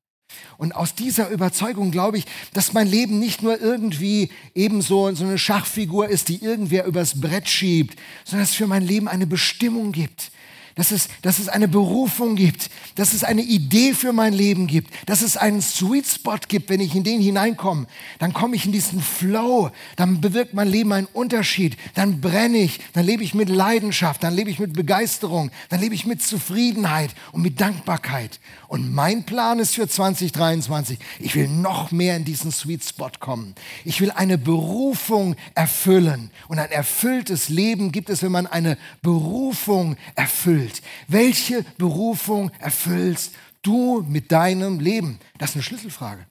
Und 0.57 0.75
aus 0.75 0.95
dieser 0.95 1.29
Überzeugung 1.29 1.91
glaube 1.91 2.17
ich, 2.17 2.25
dass 2.53 2.73
mein 2.73 2.87
Leben 2.87 3.19
nicht 3.19 3.41
nur 3.43 3.59
irgendwie 3.59 4.29
ebenso 4.55 5.13
so 5.13 5.23
eine 5.23 5.37
Schachfigur 5.37 6.07
ist, 6.09 6.29
die 6.29 6.43
irgendwer 6.43 6.85
übers 6.85 7.19
Brett 7.19 7.47
schiebt, 7.47 7.99
sondern 8.23 8.43
dass 8.43 8.51
es 8.51 8.55
für 8.55 8.67
mein 8.67 8.85
Leben 8.85 9.07
eine 9.07 9.27
Bestimmung 9.27 9.91
gibt 9.91 10.31
dass 10.77 10.91
es, 10.91 11.09
dass 11.23 11.39
es 11.39 11.49
eine 11.49 11.67
Berufung 11.67 12.35
gibt, 12.35 12.69
dass 12.95 13.13
es 13.13 13.23
eine 13.23 13.41
Idee 13.41 13.93
für 13.93 14.13
mein 14.13 14.31
Leben 14.31 14.67
gibt, 14.67 14.93
dass 15.07 15.21
es 15.21 15.35
einen 15.35 15.61
Sweet 15.61 16.05
Spot 16.05 16.37
gibt, 16.47 16.69
wenn 16.69 16.79
ich 16.79 16.95
in 16.95 17.03
den 17.03 17.19
hineinkomme. 17.19 17.87
Dann 18.19 18.31
komme 18.31 18.55
ich 18.55 18.65
in 18.65 18.71
diesen 18.71 19.01
Flow, 19.01 19.71
dann 19.95 20.21
bewirkt 20.21 20.53
mein 20.53 20.69
Leben 20.69 20.93
einen 20.93 21.07
Unterschied, 21.07 21.75
dann 21.95 22.21
brenne 22.21 22.59
ich, 22.59 22.79
dann 22.93 23.05
lebe 23.05 23.23
ich 23.23 23.33
mit 23.33 23.49
Leidenschaft, 23.49 24.23
dann 24.23 24.35
lebe 24.35 24.51
ich 24.51 24.59
mit 24.59 24.73
Begeisterung, 24.73 25.51
dann 25.69 25.81
lebe 25.81 25.95
ich 25.95 26.05
mit 26.05 26.21
Zufriedenheit 26.21 27.09
und 27.31 27.41
mit 27.41 27.59
Dankbarkeit. 27.59 28.39
Und 28.67 28.93
mein 28.93 29.23
Plan 29.23 29.59
ist 29.59 29.75
für 29.75 29.87
2023, 29.87 30.99
ich 31.19 31.35
will 31.35 31.47
noch 31.47 31.91
mehr 31.91 32.15
in 32.15 32.23
diesen 32.23 32.51
Sweet 32.51 32.83
Spot 32.83 33.09
kommen. 33.19 33.55
Ich 33.83 33.99
will 33.99 34.11
eine 34.11 34.37
Berufung 34.37 35.35
erfüllen. 35.55 36.29
Und 36.47 36.59
ein 36.59 36.71
erfülltes 36.71 37.49
Leben 37.49 37.91
gibt 37.91 38.09
es, 38.09 38.21
wenn 38.21 38.31
man 38.31 38.45
eine 38.45 38.77
Berufung 39.01 39.97
erfüllt 40.15 40.66
erfüllt? 40.67 40.81
Welche 41.07 41.63
Berufung 41.77 42.51
erfüllst 42.59 43.33
du 43.61 44.05
mit 44.07 44.31
deinem 44.31 44.79
Leben? 44.79 45.19
Das 45.37 45.51
ist 45.51 45.55
eine 45.55 45.63
Schlüsselfrage. 45.63 46.25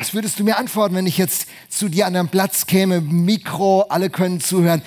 Was 0.00 0.14
würdest 0.14 0.38
du 0.38 0.44
mir 0.44 0.58
antworten, 0.58 0.94
wenn 0.94 1.08
ich 1.08 1.18
jetzt 1.18 1.48
zu 1.68 1.88
dir 1.88 2.06
an 2.06 2.14
einem 2.14 2.28
Platz 2.28 2.66
käme, 2.66 3.00
Mikro, 3.00 3.82
alle 3.88 4.10
können 4.10 4.40
zuhören? 4.40 4.82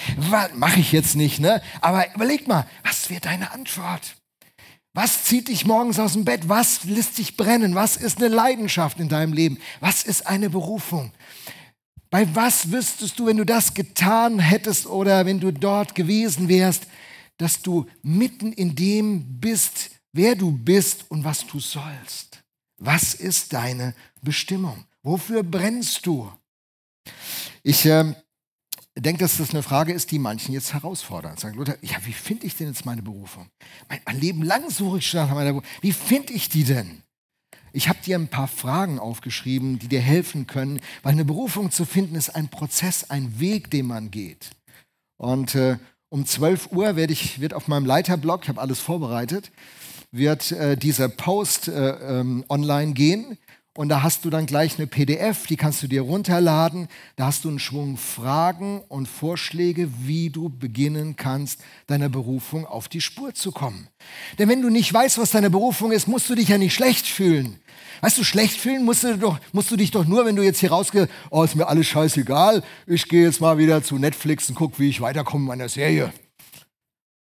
Mache 0.56 0.80
ich 0.80 0.93
jetzt 0.93 1.15
nicht, 1.15 1.39
ne? 1.39 1.62
Aber 1.82 2.13
überleg 2.15 2.47
mal, 2.47 2.65
was 2.84 3.10
wäre 3.10 3.19
deine 3.19 3.52
Antwort? 3.52 4.15
Was 4.93 5.26
zieht 5.26 5.50
dich 5.50 5.65
morgens 5.65 6.00
aus 6.00 6.13
dem 6.13 6.24
Bett? 6.24 6.47
Was 6.47 6.86
lässt 6.86 7.17
dich 7.17 7.36
brennen? 7.36 7.76
Was 7.76 7.97
ist 7.97 8.19
eine 8.19 8.30
Leidenschaft 8.30 9.00
in 9.00 9.10
deinem 9.10 9.34
Leben? 9.34 9.58
Was 9.82 10.04
ist 10.04 10.28
eine 10.28 10.50
Berufung? 10.50 11.12
Bei 12.10 12.28
was 12.34 12.71
wüsstest 12.71 13.19
du, 13.19 13.26
wenn 13.26 13.38
du 13.38 13.45
das 13.45 13.74
getan 13.74 14.39
hättest 14.39 14.86
oder 14.86 15.26
wenn 15.26 15.39
du 15.39 15.52
dort 15.52 15.95
gewesen 15.95 16.50
wärst, 16.50 16.84
dass 17.41 17.60
du 17.60 17.88
mitten 18.04 18.54
in 18.54 18.75
dem 18.75 19.39
bist, 19.39 19.89
wer 20.13 20.36
du 20.36 20.51
bist 20.51 21.10
und 21.10 21.23
was 21.23 21.47
du 21.47 21.60
sollst. 21.60 22.43
Was 22.77 23.15
ist 23.15 23.54
deine 23.54 23.95
Bestimmung? 24.21 24.86
Wofür 25.01 25.41
brennst 25.41 26.06
du? 26.06 26.32
Ich 27.63 27.86
äh, 27.88 28.13
denke, 28.95 29.21
dass 29.21 29.38
das 29.38 29.49
eine 29.51 29.63
Frage 29.63 29.91
ist, 29.91 30.12
die 30.12 30.19
manchen 30.19 30.54
jetzt 30.54 30.73
herausfordern. 30.73 31.38
Sagen, 31.38 31.58
Luther, 31.58 31.77
ja, 31.82 31.97
wie 32.06 32.13
finde 32.13 32.45
ich 32.45 32.56
denn 32.56 32.67
jetzt 32.67 32.86
meine 32.86 33.01
Berufung? 33.01 33.49
Mein, 33.89 34.01
mein 34.06 34.19
Leben 34.19 34.43
lang 34.43 34.69
suche 34.69 34.99
ich 34.99 35.08
schon 35.08 35.21
nach 35.21 35.34
meiner 35.34 35.54
Berufung. 35.54 35.69
Wie 35.82 35.93
finde 35.93 36.34
ich 36.34 36.47
die 36.47 36.63
denn? 36.63 37.01
Ich 37.73 37.89
habe 37.89 37.99
dir 38.06 38.19
ein 38.19 38.27
paar 38.27 38.49
Fragen 38.49 38.99
aufgeschrieben, 38.99 39.80
die 39.80 39.88
dir 39.88 40.01
helfen 40.01 40.45
können, 40.45 40.80
weil 41.01 41.13
eine 41.13 41.25
Berufung 41.25 41.71
zu 41.71 41.86
finden 41.86 42.13
ist 42.13 42.30
ein 42.30 42.49
Prozess, 42.49 43.10
ein 43.10 43.39
Weg, 43.39 43.71
den 43.71 43.88
man 43.88 44.12
geht. 44.12 44.51
Und 45.17 45.56
äh, 45.56 45.80
um 46.12 46.26
12 46.26 46.74
Uhr 46.74 46.97
werde 46.97 47.13
ich, 47.13 47.39
wird 47.39 47.54
auf 47.54 47.69
meinem 47.69 47.86
Leiterblog, 47.86 48.41
ich 48.43 48.50
habe 48.50 48.60
alles 48.60 48.80
vorbereitet, 48.80 49.50
wird 50.12 50.52
äh, 50.52 50.76
dieser 50.76 51.08
Post 51.08 51.69
äh, 51.69 52.19
ähm, 52.19 52.43
online 52.50 52.91
gehen. 52.91 53.38
Und 53.74 53.88
da 53.88 54.04
hast 54.04 54.26
du 54.26 54.30
dann 54.30 54.45
gleich 54.45 54.78
eine 54.78 54.88
PDF, 54.88 55.47
die 55.47 55.56
kannst 55.56 55.82
du 55.82 55.88
dir 55.88 56.02
runterladen. 56.02 56.89
Da 57.15 57.28
hast 57.28 57.45
du 57.45 57.50
einen 57.50 57.60
Schwung 57.60 57.95
Fragen 57.95 58.82
und 58.89 59.08
Vorschläge, 59.08 59.89
wie 60.02 60.30
du 60.30 60.50
beginnen 60.50 61.15
kannst, 61.15 61.62
deiner 61.88 62.10
Berufung 62.10 62.65
auf 62.65 62.89
die 62.89 63.00
Spur 63.00 63.34
zu 63.34 63.54
kommen. 63.54 63.88
Denn 64.38 64.50
wenn 64.50 64.62
du 64.62 64.69
nicht 64.69 64.93
weißt, 64.93 65.17
was 65.17 65.32
deine 65.32 65.50
Berufung 65.50 65.93
ist, 65.93 66.10
musst 66.10 66.30
du 66.30 66.36
dich 66.36 66.50
ja 66.50 66.58
nicht 66.58 66.74
schlecht 66.74 67.08
fühlen. 67.08 67.62
Weißt 68.02 68.18
du, 68.18 68.24
schlecht 68.24 68.60
fühlen 68.60 68.84
musst 68.84 69.04
du, 69.04 69.18
doch, 69.18 69.40
musst 69.52 69.70
du 69.70 69.76
dich 69.76 69.92
doch 69.92 70.06
nur, 70.06 70.26
wenn 70.26 70.36
du 70.36 70.42
jetzt 70.42 70.60
hier 70.60 70.72
rausgehst, 70.72 71.08
oh, 71.30 71.44
ist 71.44 71.56
mir 71.56 71.68
alles 71.68 71.86
scheißegal, 71.88 72.64
ich 72.88 73.08
gehe 73.08 73.26
jetzt 73.26 73.40
mal 73.40 73.60
wieder 73.60 73.84
zu 73.84 73.98
Netflix 73.98 74.50
und 74.50 74.56
gucke, 74.56 74.80
wie 74.80 74.90
ich 74.90 75.02
weiterkomme 75.02 75.44
in 75.44 75.48
meiner 75.48 75.70
Serie. 75.70 76.12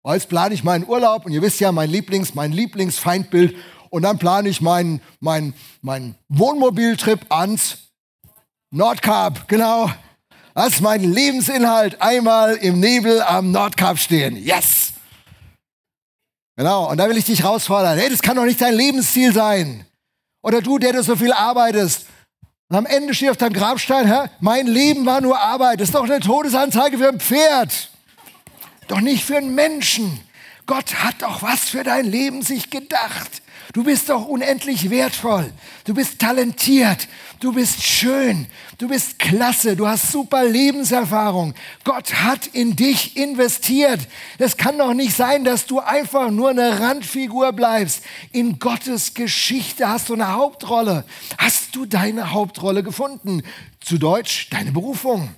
Oh, 0.03 0.13
jetzt 0.13 0.29
plane 0.29 0.53
ich 0.53 0.63
meinen 0.63 0.87
Urlaub 0.87 1.25
und 1.25 1.33
ihr 1.33 1.41
wisst 1.41 1.59
ja, 1.59 1.71
mein 1.71 1.89
Lieblings, 1.89 2.35
mein 2.35 2.51
Lieblingsfeindbild 2.51 3.57
und 3.89 4.03
dann 4.03 4.19
plane 4.19 4.47
ich 4.49 4.61
meinen 4.61 5.01
mein, 5.19 5.53
mein 5.81 6.15
Wohnmobiltrip 6.29 7.25
ans 7.29 7.79
Nordkap, 8.69 9.47
genau. 9.47 9.89
Das 10.53 10.73
ist 10.73 10.81
mein 10.81 11.03
Lebensinhalt, 11.03 12.01
einmal 12.01 12.55
im 12.55 12.79
Nebel 12.79 13.21
am 13.21 13.51
Nordkap 13.51 13.97
stehen. 13.97 14.35
Yes! 14.35 14.93
Genau, 16.55 16.89
und 16.89 16.97
da 16.97 17.09
will 17.09 17.17
ich 17.17 17.25
dich 17.25 17.43
herausfordern. 17.43 17.97
Hey, 17.97 18.09
das 18.09 18.21
kann 18.21 18.35
doch 18.35 18.45
nicht 18.45 18.61
dein 18.61 18.73
Lebensziel 18.73 19.33
sein. 19.33 19.85
Oder 20.41 20.61
du, 20.61 20.77
der 20.77 20.93
du 20.93 21.03
so 21.03 21.15
viel 21.15 21.33
arbeitest. 21.33 22.05
Und 22.69 22.75
am 22.75 22.85
Ende 22.85 23.13
steht 23.13 23.29
auf 23.29 23.37
deinem 23.37 23.53
Grabstein, 23.53 24.07
hä? 24.07 24.29
mein 24.39 24.67
Leben 24.67 25.05
war 25.05 25.21
nur 25.21 25.39
Arbeit. 25.39 25.79
Das 25.79 25.89
ist 25.89 25.95
doch 25.95 26.03
eine 26.03 26.19
Todesanzeige 26.19 26.97
für 26.97 27.09
ein 27.09 27.19
Pferd. 27.19 27.89
Doch 28.87 29.01
nicht 29.01 29.23
für 29.23 29.37
einen 29.37 29.55
Menschen. 29.55 30.19
Gott 30.67 30.95
hat 30.95 31.21
doch 31.21 31.41
was 31.41 31.61
für 31.61 31.83
dein 31.83 32.05
Leben 32.05 32.41
sich 32.41 32.69
gedacht. 32.69 33.41
Du 33.73 33.83
bist 33.83 34.09
doch 34.09 34.25
unendlich 34.25 34.89
wertvoll. 34.89 35.51
Du 35.85 35.93
bist 35.93 36.19
talentiert. 36.19 37.07
Du 37.39 37.53
bist 37.53 37.83
schön. 37.83 38.47
Du 38.77 38.87
bist 38.87 39.17
klasse. 39.17 39.75
Du 39.75 39.87
hast 39.87 40.11
super 40.11 40.43
Lebenserfahrung. 40.43 41.53
Gott 41.83 42.13
hat 42.15 42.47
in 42.47 42.75
dich 42.75 43.15
investiert. 43.15 44.01
Es 44.37 44.57
kann 44.57 44.77
doch 44.77 44.93
nicht 44.93 45.15
sein, 45.15 45.43
dass 45.43 45.65
du 45.65 45.79
einfach 45.79 46.31
nur 46.31 46.49
eine 46.49 46.79
Randfigur 46.79 47.53
bleibst. 47.53 48.03
In 48.31 48.59
Gottes 48.59 49.13
Geschichte 49.13 49.87
hast 49.87 50.09
du 50.09 50.15
eine 50.15 50.33
Hauptrolle. 50.33 51.05
Hast 51.37 51.75
du 51.75 51.85
deine 51.85 52.31
Hauptrolle 52.33 52.83
gefunden? 52.83 53.43
Zu 53.79 53.97
Deutsch, 53.97 54.49
deine 54.49 54.71
Berufung. 54.71 55.29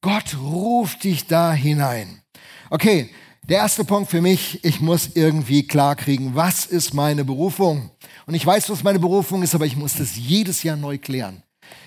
Gott 0.00 0.36
ruft 0.40 1.04
dich 1.04 1.26
da 1.26 1.52
hinein. 1.52 2.22
Okay, 2.70 3.10
der 3.48 3.58
erste 3.58 3.84
Punkt 3.84 4.10
für 4.10 4.20
mich, 4.20 4.64
ich 4.64 4.80
muss 4.80 5.10
irgendwie 5.14 5.66
klarkriegen, 5.66 6.34
was 6.34 6.66
ist 6.66 6.94
meine 6.94 7.24
Berufung? 7.24 7.90
Und 8.26 8.34
ich 8.34 8.44
weiß, 8.44 8.68
was 8.70 8.82
meine 8.82 8.98
Berufung 8.98 9.42
ist, 9.42 9.54
aber 9.54 9.66
ich 9.66 9.76
muss 9.76 9.94
das 9.94 10.16
jedes 10.16 10.64
Jahr 10.64 10.76
neu 10.76 10.98
klären. 10.98 11.42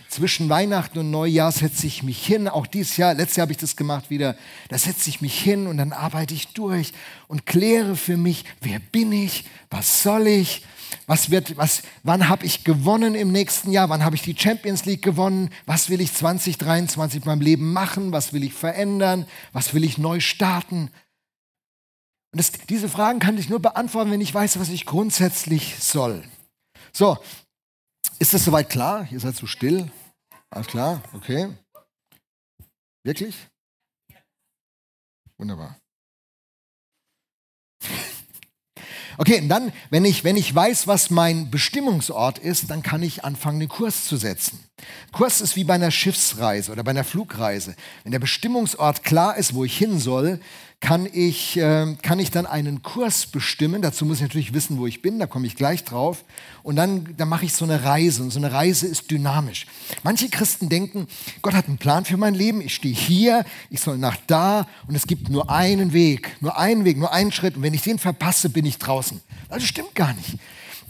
Zwischen 0.08 0.50
Weihnachten 0.50 1.00
und 1.00 1.12
Neujahr 1.12 1.52
setze 1.52 1.86
ich 1.86 2.02
mich 2.02 2.26
hin, 2.26 2.48
auch 2.48 2.66
dieses 2.66 2.98
Jahr, 2.98 3.14
letztes 3.14 3.36
Jahr 3.36 3.44
habe 3.44 3.52
ich 3.52 3.60
das 3.60 3.76
gemacht 3.76 4.10
wieder, 4.10 4.36
da 4.70 4.78
setze 4.78 5.10
ich 5.10 5.22
mich 5.22 5.38
hin 5.38 5.68
und 5.68 5.78
dann 5.78 5.92
arbeite 5.92 6.34
ich 6.34 6.54
durch 6.54 6.94
und 7.28 7.46
kläre 7.46 7.96
für 7.96 8.18
mich, 8.18 8.46
wer 8.62 8.80
bin 8.80 9.12
ich, 9.12 9.44
was 9.70 10.02
soll 10.02 10.28
ich, 10.28 10.66
was 11.06 11.30
wird, 11.30 11.58
was, 11.58 11.84
wann 12.04 12.28
habe 12.30 12.46
ich 12.46 12.64
gewonnen 12.64 13.14
im 13.14 13.32
nächsten 13.32 13.72
Jahr, 13.72 13.90
wann 13.90 14.04
habe 14.04 14.16
ich 14.16 14.24
die 14.24 14.36
Champions 14.36 14.86
League 14.86 15.04
gewonnen, 15.04 15.50
was 15.66 15.90
will 15.90 16.02
ich 16.02 16.14
2023 16.14 17.22
in 17.22 17.28
meinem 17.28 17.42
Leben 17.42 17.72
machen, 17.72 18.12
was 18.12 18.34
will 18.34 18.44
ich 18.44 18.54
verändern, 18.54 19.28
was 19.52 19.74
will 19.74 19.84
ich 19.84 19.98
neu 20.00 20.22
starten. 20.22 20.90
Und 22.32 22.40
das, 22.40 22.52
diese 22.52 22.90
Fragen 22.90 23.20
kann 23.20 23.38
ich 23.38 23.50
nur 23.50 23.60
beantworten, 23.60 24.12
wenn 24.12 24.22
ich 24.22 24.34
weiß, 24.34 24.60
was 24.60 24.70
ich 24.70 24.86
grundsätzlich 24.86 25.80
soll. 25.80 26.24
So, 26.94 27.18
ist 28.20 28.34
das 28.34 28.46
soweit 28.46 28.70
klar? 28.70 29.08
Ihr 29.12 29.20
seid 29.20 29.36
so 29.36 29.48
still. 29.48 29.92
Alles 30.50 30.68
klar? 30.68 31.02
Okay. 31.14 31.50
Wirklich? 33.04 33.36
Wunderbar. 35.38 35.78
Okay, 39.18 39.42
und 39.42 39.50
dann, 39.50 39.74
wenn 39.90 40.06
ich, 40.06 40.24
wenn 40.24 40.38
ich 40.38 40.56
weiß, 40.56 40.88
was 40.88 41.10
mein 41.10 41.52
Bestimmungsort 41.52 42.38
ist, 42.38 42.70
dann 42.70 42.84
kann 42.84 43.04
ich 43.04 43.26
anfangen, 43.26 43.60
den 43.60 43.68
Kurs 43.68 44.06
zu 44.06 44.16
setzen. 44.16 44.64
Kurs 45.12 45.42
ist 45.42 45.58
wie 45.58 45.66
bei 45.66 45.74
einer 45.74 45.92
Schiffsreise 45.92 46.72
oder 46.72 46.86
bei 46.86 46.92
einer 46.92 47.04
Flugreise. 47.04 47.76
Wenn 48.04 48.14
der 48.14 48.20
Bestimmungsort 48.20 49.04
klar 49.04 49.36
ist, 49.36 49.54
wo 49.54 49.66
ich 49.66 49.78
hin 49.78 50.00
soll, 50.00 50.40
kann 50.82 51.10
ich, 51.12 51.58
äh, 51.58 51.96
kann 52.02 52.20
ich 52.20 52.32
dann 52.32 52.46
einen 52.46 52.82
Kurs 52.82 53.26
bestimmen. 53.26 53.82
Dazu 53.82 54.06
muss 54.06 54.18
ich 54.18 54.24
natürlich 54.24 54.54
wissen, 54.54 54.78
wo 54.78 54.88
ich 54.88 55.02
bin, 55.02 55.20
da 55.20 55.28
komme 55.28 55.46
ich 55.46 55.56
gleich 55.56 55.84
drauf. 55.84 56.24
Und 56.64 56.78
dann, 56.78 57.16
dann 57.18 57.28
mache 57.28 57.46
ich 57.46 57.54
so 57.54 57.66
eine 57.66 57.84
Reise. 57.84 58.24
Und 58.24 58.32
so 58.32 58.40
eine 58.40 58.52
Reise 58.52 58.88
ist 58.88 59.12
dynamisch. 59.12 59.66
Manche 60.04 60.30
Christen 60.30 60.70
denken, 60.70 61.08
Gott 61.42 61.54
hat 61.54 61.68
einen 61.68 61.78
Plan 61.78 62.06
für 62.06 62.16
mein 62.16 62.34
Leben. 62.34 62.62
Ich 62.62 62.76
stehe 62.76 62.96
hier, 62.96 63.44
ich 63.70 63.82
soll 63.82 63.98
nach 63.98 64.18
da. 64.28 64.68
Und 64.88 64.96
es 64.96 65.06
gibt 65.06 65.30
nur 65.30 65.50
einen 65.50 65.92
Weg, 65.92 66.38
nur 66.40 66.58
einen 66.58 66.86
Weg, 66.86 66.98
nur 66.98 67.12
einen 67.12 67.34
Schritt. 67.34 67.58
Und 67.58 67.64
wenn 67.64 67.74
ich 67.74 67.82
den 67.82 68.00
verpasse, 68.00 68.50
bin 68.50 68.66
ich 68.66 68.78
draußen. 68.78 69.20
Das 69.50 69.64
stimmt 69.64 69.96
gar 69.96 70.14
nicht. 70.14 70.38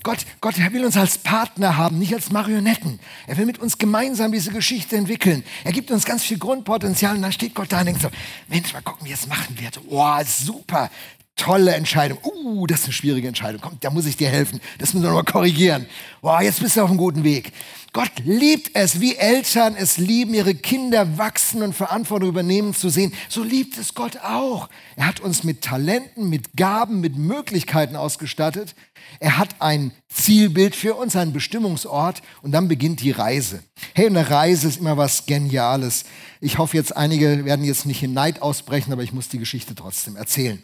Gott, 0.03 0.19
Gott 0.41 0.57
er 0.57 0.71
will 0.73 0.85
uns 0.85 0.97
als 0.97 1.17
Partner 1.17 1.77
haben, 1.77 1.99
nicht 1.99 2.13
als 2.13 2.31
Marionetten. 2.31 2.99
Er 3.27 3.37
will 3.37 3.45
mit 3.45 3.59
uns 3.59 3.77
gemeinsam 3.77 4.31
diese 4.31 4.51
Geschichte 4.51 4.95
entwickeln. 4.95 5.43
Er 5.63 5.71
gibt 5.71 5.91
uns 5.91 6.05
ganz 6.05 6.23
viel 6.23 6.37
Grundpotenzial 6.37 7.15
und 7.15 7.21
dann 7.21 7.31
steht 7.31 7.55
Gott 7.55 7.71
da 7.71 7.79
und 7.79 7.87
denkt 7.87 8.01
so, 8.01 8.09
Mensch, 8.47 8.73
mal 8.73 8.81
gucken, 8.81 9.07
wie 9.07 9.11
es 9.11 9.27
machen 9.27 9.59
wird. 9.59 9.79
Oh, 9.89 10.17
super, 10.25 10.89
tolle 11.35 11.73
Entscheidung. 11.73 12.19
Uh, 12.23 12.67
das 12.67 12.79
ist 12.79 12.85
eine 12.85 12.93
schwierige 12.93 13.27
Entscheidung. 13.27 13.61
Komm, 13.61 13.77
da 13.79 13.89
muss 13.89 14.05
ich 14.05 14.17
dir 14.17 14.29
helfen. 14.29 14.59
Das 14.77 14.93
müssen 14.93 15.03
wir 15.03 15.09
noch 15.09 15.23
mal 15.23 15.31
korrigieren. 15.31 15.85
Wow, 16.21 16.41
jetzt 16.41 16.59
bist 16.59 16.75
du 16.75 16.81
auf 16.81 16.89
einem 16.89 16.97
guten 16.97 17.23
Weg. 17.23 17.51
Gott 17.91 18.11
liebt 18.23 18.71
es, 18.75 18.99
wie 18.99 19.15
Eltern 19.15 19.75
es 19.75 19.97
lieben, 19.97 20.35
ihre 20.35 20.53
Kinder 20.53 21.17
wachsen 21.17 21.63
und 21.63 21.73
Verantwortung 21.73 22.29
übernehmen 22.29 22.75
zu 22.75 22.89
sehen. 22.89 23.13
So 23.29 23.43
liebt 23.43 23.77
es 23.79 23.95
Gott 23.95 24.17
auch. 24.17 24.69
Er 24.95 25.07
hat 25.07 25.21
uns 25.21 25.43
mit 25.43 25.63
Talenten, 25.63 26.29
mit 26.29 26.55
Gaben, 26.55 27.01
mit 27.01 27.17
Möglichkeiten 27.17 27.95
ausgestattet. 27.95 28.75
Er 29.19 29.39
hat 29.39 29.55
ein 29.59 29.91
Zielbild 30.07 30.75
für 30.75 30.93
uns, 30.95 31.15
einen 31.15 31.33
Bestimmungsort 31.33 32.21
und 32.43 32.51
dann 32.51 32.67
beginnt 32.67 33.01
die 33.01 33.11
Reise. 33.11 33.63
Hey, 33.95 34.05
eine 34.05 34.29
Reise 34.29 34.67
ist 34.67 34.79
immer 34.79 34.97
was 34.97 35.25
Geniales. 35.25 36.03
Ich 36.41 36.59
hoffe 36.59 36.77
jetzt, 36.77 36.95
einige 36.95 37.43
werden 37.43 37.65
jetzt 37.65 37.87
nicht 37.87 38.03
in 38.03 38.13
Neid 38.13 38.43
ausbrechen, 38.43 38.93
aber 38.93 39.01
ich 39.01 39.13
muss 39.13 39.29
die 39.29 39.39
Geschichte 39.39 39.73
trotzdem 39.73 40.15
erzählen. 40.15 40.61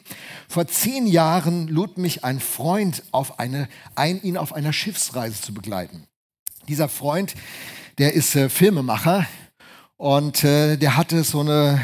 Vor 0.47 0.67
zehn 0.67 1.07
Jahren 1.07 1.67
lud 1.69 1.97
mich 1.97 2.23
ein 2.23 2.39
Freund 2.39 3.01
auf 3.11 3.39
eine, 3.39 3.67
ein, 3.95 4.21
ihn 4.21 4.37
auf 4.37 4.53
einer 4.53 4.73
Schiffsreise 4.73 5.41
zu 5.41 5.53
begleiten. 5.53 6.07
Dieser 6.67 6.89
Freund, 6.89 7.35
der 7.97 8.13
ist 8.13 8.35
äh, 8.35 8.49
Filmemacher 8.49 9.27
und 9.97 10.43
äh, 10.43 10.77
der 10.77 10.97
hatte 10.97 11.23
so 11.23 11.41
eine, 11.41 11.81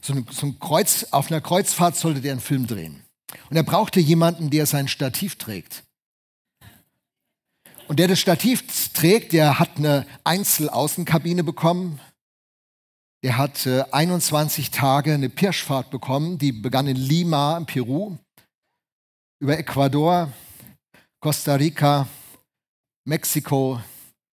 so, 0.00 0.12
eine, 0.12 0.24
so 0.30 0.46
ein 0.46 0.58
Kreuz, 0.58 1.06
auf 1.10 1.30
einer 1.30 1.40
Kreuzfahrt 1.40 1.96
sollte 1.96 2.20
der 2.20 2.32
einen 2.32 2.40
Film 2.40 2.66
drehen. 2.66 3.02
Und 3.50 3.56
er 3.56 3.62
brauchte 3.62 4.00
jemanden, 4.00 4.50
der 4.50 4.66
sein 4.66 4.88
Stativ 4.88 5.36
trägt. 5.36 5.84
Und 7.86 7.98
der 7.98 8.08
das 8.08 8.18
Stativ 8.20 8.64
trägt, 8.92 9.32
der 9.32 9.58
hat 9.58 9.76
eine 9.76 10.06
Einzelaußenkabine 10.24 11.44
bekommen. 11.44 12.00
Der 13.22 13.36
hat 13.36 13.66
äh, 13.66 13.84
21 13.90 14.70
Tage 14.70 15.14
eine 15.14 15.28
Pirschfahrt 15.28 15.90
bekommen, 15.90 16.38
die 16.38 16.52
begann 16.52 16.86
in 16.86 16.96
Lima, 16.96 17.56
in 17.56 17.66
Peru, 17.66 18.16
über 19.40 19.58
Ecuador, 19.58 20.32
Costa 21.20 21.54
Rica, 21.54 22.06
Mexiko, 23.04 23.80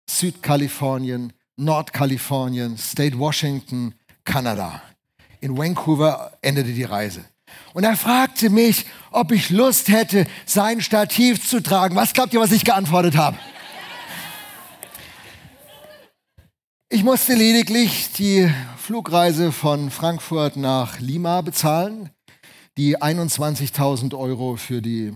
Südkalifornien, 0.10 1.34
Nordkalifornien, 1.58 2.78
State 2.78 3.18
Washington, 3.18 3.96
Kanada. 4.24 4.82
In 5.42 5.58
Vancouver 5.58 6.38
endete 6.42 6.74
die 6.74 6.84
Reise. 6.84 7.26
Und 7.74 7.84
er 7.84 7.96
fragte 7.96 8.50
mich, 8.50 8.86
ob 9.12 9.32
ich 9.32 9.50
Lust 9.50 9.90
hätte, 9.90 10.28
sein 10.46 10.82
Stativ 10.82 11.48
zu 11.48 11.62
tragen. 11.62 11.96
Was 11.96 12.14
glaubt 12.14 12.34
ihr, 12.34 12.40
was 12.40 12.52
ich 12.52 12.66
geantwortet 12.66 13.16
habe? 13.16 13.38
Ich 16.90 17.04
musste 17.04 17.34
lediglich 17.34 18.12
die 18.14 18.50
Flugreise 18.78 19.52
von 19.52 19.92
Frankfurt 19.92 20.56
nach 20.56 21.00
Lima 21.00 21.42
bezahlen, 21.42 22.10
die 22.78 22.98
21.000 22.98 24.18
Euro 24.18 24.56
für 24.56 24.82
die 24.82 25.14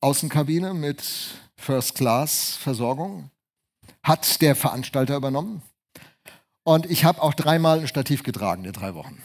Außenkabine 0.00 0.74
mit 0.74 1.02
First-Class-Versorgung, 1.62 3.30
hat 4.02 4.40
der 4.42 4.56
Veranstalter 4.56 5.16
übernommen. 5.16 5.62
Und 6.64 6.86
ich 6.90 7.04
habe 7.04 7.22
auch 7.22 7.34
dreimal 7.34 7.80
ein 7.80 7.88
Stativ 7.88 8.22
getragen 8.22 8.64
in 8.64 8.72
drei 8.72 8.94
Wochen. 8.94 9.22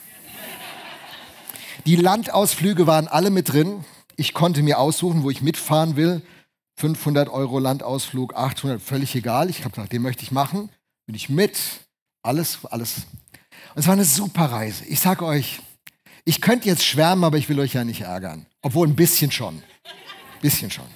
Die 1.86 1.96
Landausflüge 1.96 2.86
waren 2.86 3.08
alle 3.08 3.30
mit 3.30 3.52
drin. 3.52 3.84
Ich 4.16 4.34
konnte 4.34 4.62
mir 4.62 4.78
aussuchen, 4.78 5.22
wo 5.22 5.30
ich 5.30 5.42
mitfahren 5.42 5.96
will. 5.96 6.22
500 6.76 7.28
Euro 7.28 7.58
Landausflug, 7.58 8.34
800, 8.34 8.80
völlig 8.80 9.14
egal. 9.14 9.50
Ich 9.50 9.60
habe 9.60 9.70
gesagt, 9.70 9.92
den 9.92 10.02
möchte 10.02 10.22
ich 10.22 10.30
machen. 10.30 10.70
Bin 11.06 11.14
ich 11.14 11.28
mit. 11.28 11.58
Alles, 12.22 12.58
alles. 12.70 13.06
Und 13.74 13.80
es 13.80 13.86
war 13.86 13.94
eine 13.94 14.04
super 14.04 14.46
Reise. 14.46 14.84
Ich 14.84 15.00
sage 15.00 15.24
euch, 15.24 15.60
ich 16.24 16.40
könnte 16.40 16.68
jetzt 16.68 16.84
schwärmen, 16.84 17.24
aber 17.24 17.38
ich 17.38 17.48
will 17.48 17.58
euch 17.58 17.74
ja 17.74 17.84
nicht 17.84 18.02
ärgern. 18.02 18.46
Obwohl 18.62 18.86
ein 18.86 18.96
bisschen 18.96 19.30
schon. 19.30 19.56
Ein 19.56 20.40
bisschen 20.40 20.70
schon. 20.70 20.86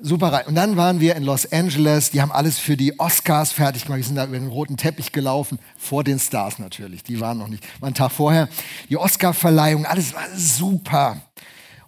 Super 0.00 0.32
rein. 0.32 0.46
Und 0.46 0.54
dann 0.54 0.76
waren 0.76 1.00
wir 1.00 1.16
in 1.16 1.24
Los 1.24 1.50
Angeles. 1.50 2.12
Die 2.12 2.22
haben 2.22 2.30
alles 2.30 2.58
für 2.58 2.76
die 2.76 3.00
Oscars 3.00 3.50
fertig 3.50 3.82
gemacht. 3.82 3.98
Wir 3.98 4.04
sind 4.04 4.14
da 4.14 4.26
über 4.26 4.38
den 4.38 4.46
roten 4.46 4.76
Teppich 4.76 5.10
gelaufen. 5.10 5.58
Vor 5.76 6.04
den 6.04 6.20
Stars 6.20 6.60
natürlich. 6.60 7.02
Die 7.02 7.18
waren 7.18 7.38
noch 7.38 7.48
nicht. 7.48 7.64
War 7.80 7.88
ein 7.88 7.94
Tag 7.94 8.12
vorher. 8.12 8.48
Die 8.88 8.96
Oscar-Verleihung. 8.96 9.86
Alles 9.86 10.14
war 10.14 10.24
super. 10.36 11.20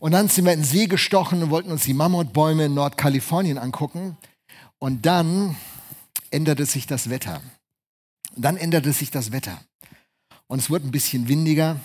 Und 0.01 0.11
dann 0.11 0.27
sind 0.27 0.44
wir 0.44 0.53
in 0.53 0.61
den 0.61 0.66
See 0.66 0.87
gestochen 0.87 1.40
und 1.40 1.51
wollten 1.51 1.70
uns 1.70 1.85
die 1.85 1.94
Mammutbäume 1.94 2.64
in 2.64 2.75
Nordkalifornien 2.75 3.59
angucken. 3.59 4.16
Und 4.81 5.07
dann 5.07 5.57
änderte 6.33 6.66
sich 6.66 6.88
das 6.88 7.11
Wetter. 7.11 7.40
Und 8.35 8.44
dann 8.44 8.57
änderte 8.57 8.92
sich 8.92 9.12
das 9.12 9.31
Wetter. 9.31 9.61
Und 10.49 10.59
es 10.59 10.68
wurde 10.68 10.85
ein 10.85 10.90
bisschen 10.90 11.29
windiger. 11.29 11.79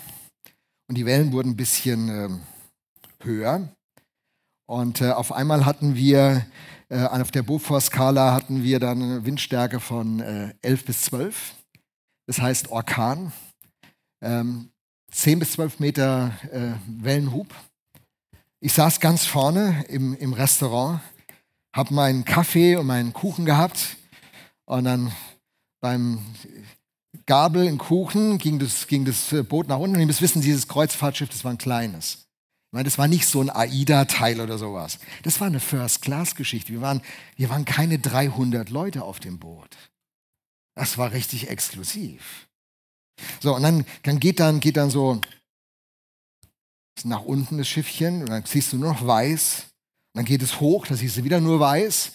Und 0.88 0.98
die 0.98 1.06
Wellen 1.06 1.30
wurden 1.30 1.50
ein 1.50 1.56
bisschen 1.56 2.08
äh, 2.08 3.24
höher. 3.24 3.75
Und 4.66 5.00
äh, 5.00 5.10
auf 5.10 5.32
einmal 5.32 5.64
hatten 5.64 5.94
wir, 5.94 6.44
äh, 6.88 7.04
auf 7.04 7.30
der 7.30 7.42
Beaufort-Skala 7.42 8.32
hatten 8.32 8.62
wir 8.62 8.80
dann 8.80 9.02
eine 9.02 9.24
Windstärke 9.24 9.80
von 9.80 10.20
äh, 10.20 10.54
11 10.62 10.84
bis 10.84 11.02
12. 11.02 11.54
Das 12.26 12.40
heißt 12.40 12.70
Orkan. 12.70 13.32
Ähm, 14.22 14.70
10 15.12 15.38
bis 15.38 15.52
12 15.52 15.78
Meter 15.78 16.32
äh, 16.50 16.72
Wellenhub. 16.86 17.46
Ich 18.60 18.72
saß 18.72 18.98
ganz 19.00 19.24
vorne 19.24 19.84
im, 19.88 20.14
im 20.16 20.32
Restaurant, 20.32 21.00
habe 21.74 21.94
meinen 21.94 22.24
Kaffee 22.24 22.76
und 22.76 22.86
meinen 22.86 23.12
Kuchen 23.12 23.44
gehabt. 23.44 23.96
Und 24.64 24.84
dann 24.84 25.12
beim 25.80 26.18
Gabel 27.26 27.66
in 27.66 27.78
Kuchen 27.78 28.38
ging 28.38 28.58
das, 28.58 28.88
ging 28.88 29.04
das 29.04 29.34
Boot 29.48 29.68
nach 29.68 29.78
unten. 29.78 29.94
Und 29.94 30.00
ihr 30.00 30.06
müsst 30.06 30.22
wissen, 30.22 30.42
dieses 30.42 30.66
Kreuzfahrtschiff, 30.66 31.28
das 31.28 31.44
war 31.44 31.52
ein 31.52 31.58
kleines. 31.58 32.25
Das 32.84 32.98
war 32.98 33.08
nicht 33.08 33.26
so 33.26 33.40
ein 33.40 33.50
AIDA-Teil 33.50 34.40
oder 34.40 34.58
sowas. 34.58 34.98
Das 35.22 35.40
war 35.40 35.46
eine 35.46 35.60
First-Class-Geschichte. 35.60 36.72
Wir 36.72 36.80
waren, 36.80 37.02
wir 37.36 37.50
waren 37.50 37.64
keine 37.64 37.98
300 37.98 38.70
Leute 38.70 39.02
auf 39.02 39.20
dem 39.20 39.38
Boot. 39.38 39.76
Das 40.74 40.98
war 40.98 41.12
richtig 41.12 41.48
exklusiv. 41.48 42.48
So, 43.40 43.54
und 43.54 43.62
dann, 43.62 43.86
dann, 44.02 44.20
geht, 44.20 44.40
dann 44.40 44.60
geht 44.60 44.76
dann 44.76 44.90
so 44.90 45.20
nach 47.04 47.22
unten 47.22 47.58
das 47.58 47.68
Schiffchen 47.68 48.20
und 48.20 48.30
dann 48.30 48.44
siehst 48.44 48.72
du 48.72 48.78
nur 48.78 48.92
noch 48.92 49.06
weiß. 49.06 49.64
Und 50.14 50.18
dann 50.18 50.24
geht 50.24 50.42
es 50.42 50.60
hoch, 50.60 50.86
da 50.86 50.94
siehst 50.94 51.16
du 51.16 51.24
wieder 51.24 51.40
nur 51.40 51.60
weiß. 51.60 52.12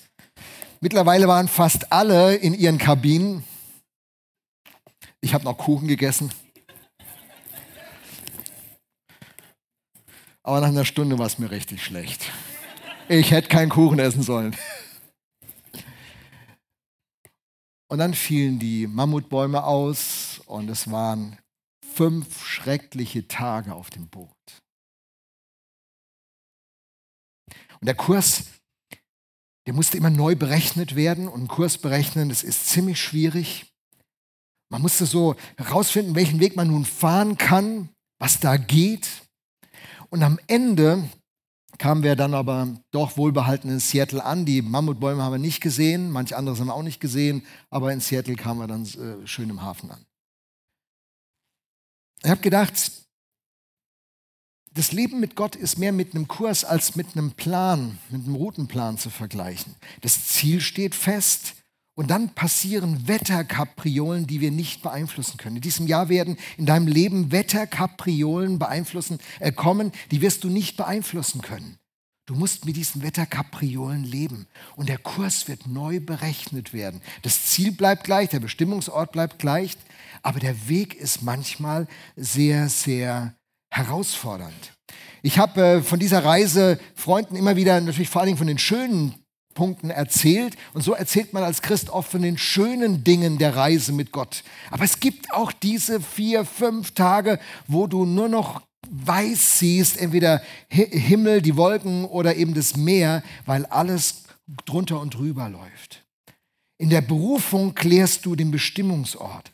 Mittlerweile 0.80 1.28
waren 1.28 1.47
fast 1.47 1.91
alle 1.91 2.36
in 2.36 2.54
ihren 2.54 2.78
Kabinen. 2.78 3.43
Ich 5.21 5.34
habe 5.34 5.43
noch 5.43 5.58
Kuchen 5.58 5.88
gegessen. 5.88 6.32
Aber 10.43 10.62
nach 10.62 10.69
einer 10.69 10.86
Stunde 10.86 11.19
war 11.19 11.27
es 11.27 11.38
mir 11.39 11.51
richtig 11.51 11.84
schlecht. 11.84 12.32
Ich 13.08 13.32
hätte 13.32 13.49
keinen 13.49 13.69
Kuchen 13.69 13.99
essen 13.99 14.23
sollen. 14.23 14.56
Und 17.89 17.97
dann 17.97 18.13
fielen 18.13 18.58
die 18.58 18.88
Mammutbäume 18.88 19.63
aus 19.65 20.41
und 20.45 20.69
es 20.69 20.89
waren 20.89 21.38
fünf 21.93 22.45
schreckliche 22.45 23.27
Tage 23.27 23.75
auf 23.75 23.89
dem 23.89 24.08
Boot. 24.08 24.30
Und 27.82 27.88
der 27.88 27.95
Kurs, 27.95 28.45
der 29.67 29.73
musste 29.73 29.97
immer 29.97 30.10
neu 30.10 30.36
berechnet 30.36 30.95
werden 30.95 31.27
und 31.27 31.39
einen 31.39 31.47
Kurs 31.47 31.77
berechnen, 31.77 32.30
das 32.30 32.43
ist 32.43 32.69
ziemlich 32.69 33.01
schwierig. 33.01 33.65
Man 34.71 34.82
musste 34.82 35.06
so 35.06 35.36
herausfinden, 35.58 36.15
welchen 36.15 36.39
Weg 36.39 36.56
man 36.56 36.67
nun 36.67 36.86
fahren 36.86 37.38
kann, 37.38 37.89
was 38.19 38.39
da 38.39 38.56
geht. 38.56 39.10
Und 40.12 40.24
am 40.24 40.39
Ende 40.47 41.10
kamen 41.78 42.04
wir 42.04 42.15
dann 42.15 42.34
aber 42.34 42.67
doch 42.91 43.15
wohlbehalten 43.17 43.71
in 43.71 43.80
Seattle 43.80 44.24
an. 44.24 44.45
Die 44.45 44.62
Mammutbäume 44.62 45.24
haben 45.24 45.32
wir 45.32 45.39
nicht 45.39 45.62
gesehen, 45.62 46.12
manche 46.12 46.38
andere 46.38 46.58
haben 46.58 46.67
wir 46.67 46.76
auch 46.76 46.84
nicht 46.84 47.00
gesehen, 47.00 47.45
aber 47.69 47.93
in 47.93 48.02
Seattle 48.02 48.36
kamen 48.36 48.60
wir 48.60 48.67
dann 48.67 48.84
äh, 48.86 49.26
schön 49.26 49.50
im 49.50 49.62
Hafen 49.62 49.89
an. 49.89 50.06
Ich 52.24 52.30
habe 52.30 52.41
gedacht, 52.41 52.91
das 54.74 54.91
Leben 54.91 55.19
mit 55.19 55.36
Gott 55.36 55.56
ist 55.56 55.78
mehr 55.78 55.91
mit 55.91 56.13
einem 56.13 56.28
Kurs 56.28 56.65
als 56.65 56.95
mit 56.95 57.15
einem 57.15 57.32
Plan, 57.32 57.97
mit 58.10 58.26
einem 58.26 58.36
Routenplan 58.36 58.97
zu 58.97 59.10
vergleichen. 59.10 59.76
Das 60.02 60.28
Ziel 60.28 60.62
steht 60.62 60.93
fest, 60.93 61.56
und 61.95 62.10
dann 62.10 62.30
passieren 62.30 63.08
Wetterkapriolen, 63.08 64.27
die 64.27 64.41
wir 64.41 64.51
nicht 64.51 64.82
beeinflussen 64.82 65.38
können. 65.38 65.58
In 65.58 65.62
diesem 65.62 65.88
Jahr 65.88 66.10
werden 66.10 66.38
in 66.58 66.65
deinem 66.65 66.88
Leben 66.88 67.32
Wetterkapriolen 67.32 68.60
beeinflussen, 68.60 69.19
äh, 69.39 69.51
kommen, 69.51 69.91
die 70.12 70.21
wirst 70.21 70.43
du 70.43 70.49
nicht 70.49 70.77
beeinflussen 70.77 71.41
können. 71.41 71.77
Du 72.27 72.36
musst 72.36 72.65
mit 72.65 72.77
diesen 72.77 73.01
Wetterkapriolen 73.01 74.04
leben 74.04 74.47
und 74.77 74.88
der 74.88 74.99
Kurs 74.99 75.47
wird 75.47 75.67
neu 75.67 75.99
berechnet 75.99 76.71
werden. 76.71 77.01
Das 77.23 77.47
Ziel 77.47 77.71
bleibt 77.73 78.06
gleich, 78.06 78.30
der 78.30 78.39
Bestimmungsort 78.39 79.12
bleibt 79.12 79.39
gleich, 79.39 79.75
aber 80.21 80.39
der 80.39 80.69
Weg 80.69 80.93
ist 80.93 81.23
manchmal 81.23 81.88
sehr, 82.15 82.69
sehr 82.69 83.36
herausfordernd. 83.69 84.73
Ich 85.23 85.39
habe 85.39 85.62
äh, 85.62 85.82
von 85.82 85.99
dieser 85.99 86.23
Reise 86.23 86.80
Freunden 86.95 87.36
immer 87.36 87.56
wieder 87.56 87.80
natürlich 87.82 88.10
vor 88.10 88.21
allen 88.21 88.27
Dingen 88.27 88.38
von 88.38 88.47
den 88.47 88.58
schönen 88.58 89.20
Punkten 89.53 89.89
erzählt. 89.89 90.55
Und 90.73 90.81
so 90.83 90.93
erzählt 90.93 91.33
man 91.33 91.43
als 91.43 91.61
Christ 91.61 91.89
oft 91.89 92.11
von 92.11 92.21
den 92.21 92.37
schönen 92.37 93.03
Dingen 93.03 93.37
der 93.37 93.55
Reise 93.55 93.91
mit 93.91 94.11
Gott. 94.11 94.43
Aber 94.69 94.83
es 94.83 94.99
gibt 94.99 95.33
auch 95.33 95.51
diese 95.51 96.01
vier, 96.01 96.45
fünf 96.45 96.91
Tage, 96.91 97.39
wo 97.67 97.87
du 97.87 98.05
nur 98.05 98.29
noch 98.29 98.61
weiß 98.89 99.59
siehst, 99.59 99.97
entweder 99.97 100.41
Himmel, 100.67 101.41
die 101.41 101.55
Wolken 101.55 102.05
oder 102.05 102.35
eben 102.35 102.53
das 102.53 102.75
Meer, 102.75 103.23
weil 103.45 103.65
alles 103.67 104.23
drunter 104.65 104.99
und 104.99 105.13
drüber 105.13 105.49
läuft. 105.49 106.03
In 106.77 106.89
der 106.89 107.01
Berufung 107.01 107.75
klärst 107.75 108.25
du 108.25 108.35
den 108.35 108.51
Bestimmungsort. 108.51 109.51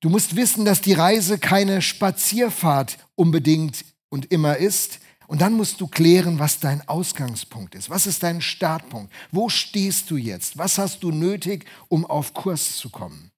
Du 0.00 0.10
musst 0.10 0.36
wissen, 0.36 0.64
dass 0.64 0.80
die 0.80 0.92
Reise 0.92 1.38
keine 1.38 1.82
Spazierfahrt 1.82 2.98
unbedingt 3.14 3.84
und 4.10 4.30
immer 4.32 4.56
ist. 4.56 5.00
Und 5.28 5.42
dann 5.42 5.52
musst 5.52 5.78
du 5.82 5.86
klären, 5.86 6.38
was 6.38 6.58
dein 6.58 6.88
Ausgangspunkt 6.88 7.74
ist. 7.74 7.90
Was 7.90 8.06
ist 8.06 8.22
dein 8.22 8.40
Startpunkt? 8.40 9.12
Wo 9.30 9.50
stehst 9.50 10.10
du 10.10 10.16
jetzt? 10.16 10.56
Was 10.56 10.78
hast 10.78 11.02
du 11.02 11.10
nötig, 11.10 11.66
um 11.88 12.06
auf 12.06 12.32
Kurs 12.32 12.78
zu 12.78 12.88
kommen? 12.88 13.30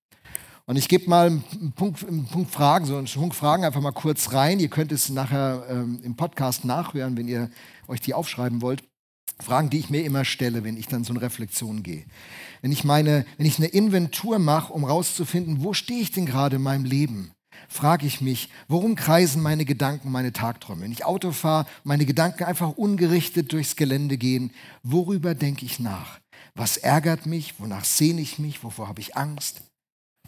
Und 0.66 0.76
ich 0.76 0.86
gebe 0.86 1.10
mal 1.10 1.26
einen 1.26 1.72
Punkt, 1.74 2.06
einen 2.06 2.26
Punkt, 2.26 2.52
Fragen, 2.52 2.86
so 2.86 2.96
einen 2.96 3.08
Punkt 3.08 3.34
Fragen 3.34 3.64
einfach 3.64 3.80
mal 3.80 3.90
kurz 3.90 4.32
rein. 4.32 4.60
Ihr 4.60 4.68
könnt 4.68 4.92
es 4.92 5.08
nachher 5.08 5.66
ähm, 5.68 5.98
im 6.04 6.14
Podcast 6.14 6.64
nachhören, 6.64 7.16
wenn 7.16 7.26
ihr 7.26 7.50
euch 7.88 8.00
die 8.00 8.14
aufschreiben 8.14 8.62
wollt. 8.62 8.84
Fragen, 9.40 9.68
die 9.68 9.80
ich 9.80 9.90
mir 9.90 10.04
immer 10.04 10.24
stelle, 10.24 10.62
wenn 10.62 10.76
ich 10.76 10.86
dann 10.86 11.02
so 11.02 11.12
eine 11.12 11.22
Reflexion 11.22 11.82
gehe. 11.82 12.04
Wenn 12.62 12.70
ich 12.70 12.84
meine, 12.84 13.26
wenn 13.36 13.46
ich 13.46 13.58
eine 13.58 13.66
Inventur 13.66 14.38
mache, 14.38 14.72
um 14.72 14.84
rauszufinden, 14.84 15.64
wo 15.64 15.72
stehe 15.72 16.02
ich 16.02 16.12
denn 16.12 16.26
gerade 16.26 16.56
in 16.56 16.62
meinem 16.62 16.84
Leben, 16.84 17.32
frage 17.68 18.06
ich 18.06 18.20
mich, 18.20 18.48
worum 18.68 18.94
kreisen 18.94 19.42
meine 19.42 19.64
Gedanken, 19.64 20.10
meine 20.10 20.32
Tagträume? 20.32 20.82
Wenn 20.82 20.92
ich 20.92 21.04
Auto 21.04 21.32
fahre, 21.32 21.66
meine 21.84 22.06
Gedanken 22.06 22.44
einfach 22.44 22.70
ungerichtet 22.70 23.52
durchs 23.52 23.76
Gelände 23.76 24.18
gehen, 24.18 24.52
worüber 24.82 25.34
denke 25.34 25.64
ich 25.64 25.78
nach? 25.78 26.20
Was 26.54 26.76
ärgert 26.76 27.26
mich? 27.26 27.54
Wonach 27.58 27.84
sehne 27.84 28.20
ich 28.20 28.38
mich? 28.38 28.64
Wovor 28.64 28.88
habe 28.88 29.00
ich 29.00 29.16
Angst? 29.16 29.62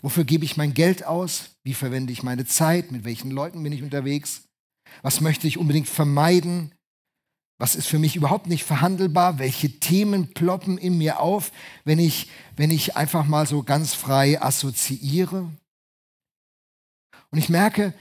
Wofür 0.03 0.25
gebe 0.25 0.45
ich 0.45 0.57
mein 0.57 0.75
Geld 0.75 1.05
aus? 1.05 1.51
Wie 1.65 1.75
verwende 1.75 2.13
ich 2.13 2.23
meine 2.23 2.45
Zeit? 2.45 2.91
Mit 2.91 3.05
welchen 3.05 3.31
Leuten 3.31 3.63
bin 3.63 3.73
ich 3.73 3.83
unterwegs? 3.83 4.43
Was 5.03 5.21
möchte 5.21 5.47
ich 5.47 5.59
unbedingt 5.59 5.89
vermeiden? 5.89 6.73
Was 7.59 7.77
ist 7.77 7.87
für 7.87 8.01
mich 8.01 8.17
überhaupt 8.17 8.49
nicht 8.49 8.65
verhandelbar? 8.65 9.39
Welche 9.39 9.79
Themen 9.79 10.35
ploppen 10.35 10.79
in 10.79 10.99
mir 10.99 11.21
auf, 11.21 11.53
wenn 11.85 12.01
ich, 12.01 12.29
wenn 12.57 12.73
ich 12.73 12.97
einfach 12.97 13.27
mal 13.27 13.47
so 13.47 13.63
ganz 13.63 13.95
frei 13.95 14.43
assoziiere? 14.43 15.49
Und 17.33 17.39
ich 17.39 17.49
merke, 17.49 17.95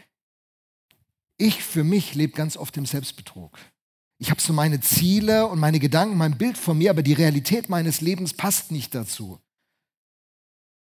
ich 1.38 1.64
für 1.64 1.84
mich 1.84 2.14
lebe 2.14 2.34
ganz 2.34 2.56
oft 2.56 2.78
im 2.78 2.86
Selbstbetrug. 2.86 3.58
Ich 4.20 4.30
habe 4.30 4.40
so 4.40 4.54
meine 4.54 4.80
Ziele 4.82 5.48
und 5.48 5.60
meine 5.60 5.80
Gedanken, 5.80 6.16
mein 6.16 6.38
Bild 6.38 6.58
von 6.58 6.78
mir, 6.78 6.92
aber 6.92 7.02
die 7.02 7.14
Realität 7.14 7.70
meines 7.70 8.02
Lebens 8.02 8.34
passt 8.34 8.72
nicht 8.72 8.94
dazu. 8.94 9.40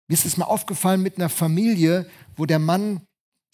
Mir 0.09 0.14
ist 0.14 0.26
es 0.26 0.37
mal 0.37 0.46
aufgefallen 0.46 1.03
mit 1.03 1.18
einer 1.18 1.29
Familie, 1.29 2.11
wo 2.35 2.46
der 2.46 2.59
Mann 2.59 3.03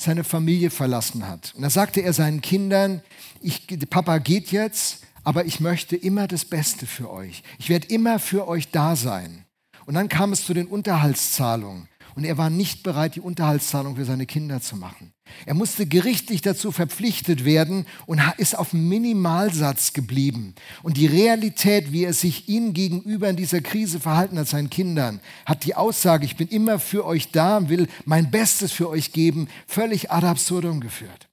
seine 0.00 0.24
Familie 0.24 0.70
verlassen 0.70 1.28
hat. 1.28 1.54
Und 1.54 1.62
da 1.62 1.68
sagte 1.68 2.00
er 2.00 2.14
seinen 2.14 2.40
Kindern, 2.40 3.02
ich, 3.42 3.66
Papa 3.90 4.18
geht 4.18 4.52
jetzt, 4.52 5.04
aber 5.24 5.44
ich 5.44 5.60
möchte 5.60 5.96
immer 5.96 6.28
das 6.28 6.44
Beste 6.44 6.86
für 6.86 7.10
euch. 7.10 7.42
Ich 7.58 7.68
werde 7.68 7.88
immer 7.88 8.18
für 8.18 8.48
euch 8.48 8.70
da 8.70 8.96
sein. 8.96 9.44
Und 9.84 9.94
dann 9.94 10.08
kam 10.08 10.32
es 10.32 10.46
zu 10.46 10.54
den 10.54 10.66
Unterhaltszahlungen. 10.66 11.88
Und 12.16 12.24
er 12.24 12.38
war 12.38 12.48
nicht 12.48 12.82
bereit, 12.82 13.14
die 13.14 13.20
Unterhaltszahlung 13.20 13.96
für 13.96 14.06
seine 14.06 14.24
Kinder 14.24 14.62
zu 14.62 14.74
machen. 14.74 15.12
Er 15.44 15.52
musste 15.52 15.84
gerichtlich 15.84 16.40
dazu 16.40 16.72
verpflichtet 16.72 17.44
werden 17.44 17.84
und 18.06 18.22
ist 18.38 18.56
auf 18.56 18.72
Minimalsatz 18.72 19.92
geblieben. 19.92 20.54
Und 20.82 20.96
die 20.96 21.04
Realität, 21.04 21.92
wie 21.92 22.04
er 22.04 22.14
sich 22.14 22.48
ihnen 22.48 22.72
gegenüber 22.72 23.28
in 23.28 23.36
dieser 23.36 23.60
Krise 23.60 24.00
verhalten 24.00 24.38
hat, 24.38 24.48
seinen 24.48 24.70
Kindern, 24.70 25.20
hat 25.44 25.66
die 25.66 25.74
Aussage, 25.74 26.24
ich 26.24 26.36
bin 26.36 26.48
immer 26.48 26.78
für 26.78 27.04
euch 27.04 27.32
da, 27.32 27.68
will 27.68 27.86
mein 28.06 28.30
Bestes 28.30 28.72
für 28.72 28.88
euch 28.88 29.12
geben, 29.12 29.48
völlig 29.66 30.10
ad 30.10 30.26
absurdum 30.26 30.80
geführt. 30.80 31.28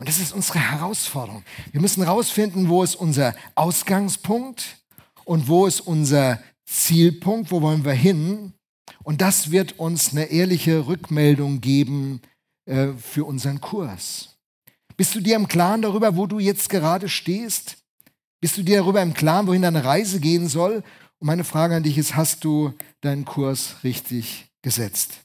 Und 0.00 0.08
das 0.08 0.18
ist 0.18 0.32
unsere 0.32 0.58
Herausforderung. 0.58 1.44
Wir 1.70 1.80
müssen 1.80 2.02
herausfinden, 2.02 2.68
wo 2.68 2.82
ist 2.82 2.96
unser 2.96 3.36
Ausgangspunkt 3.54 4.78
und 5.24 5.46
wo 5.46 5.66
ist 5.66 5.80
unser 5.80 6.42
Zielpunkt, 6.66 7.52
wo 7.52 7.62
wollen 7.62 7.84
wir 7.84 7.92
hin. 7.92 8.54
Und 9.02 9.20
das 9.20 9.50
wird 9.50 9.78
uns 9.78 10.12
eine 10.12 10.26
ehrliche 10.26 10.86
Rückmeldung 10.86 11.60
geben 11.60 12.20
äh, 12.66 12.88
für 12.92 13.24
unseren 13.24 13.60
Kurs. 13.60 14.36
Bist 14.96 15.14
du 15.14 15.20
dir 15.20 15.36
im 15.36 15.48
Klaren 15.48 15.82
darüber, 15.82 16.16
wo 16.16 16.26
du 16.26 16.38
jetzt 16.38 16.68
gerade 16.68 17.08
stehst? 17.08 17.78
Bist 18.40 18.56
du 18.56 18.62
dir 18.62 18.78
darüber 18.78 19.02
im 19.02 19.14
Klaren, 19.14 19.46
wohin 19.46 19.62
deine 19.62 19.84
Reise 19.84 20.20
gehen 20.20 20.48
soll? 20.48 20.82
Und 21.18 21.26
meine 21.26 21.44
Frage 21.44 21.76
an 21.76 21.82
dich 21.82 21.98
ist, 21.98 22.16
hast 22.16 22.44
du 22.44 22.74
deinen 23.00 23.24
Kurs 23.24 23.76
richtig 23.84 24.50
gesetzt? 24.62 25.20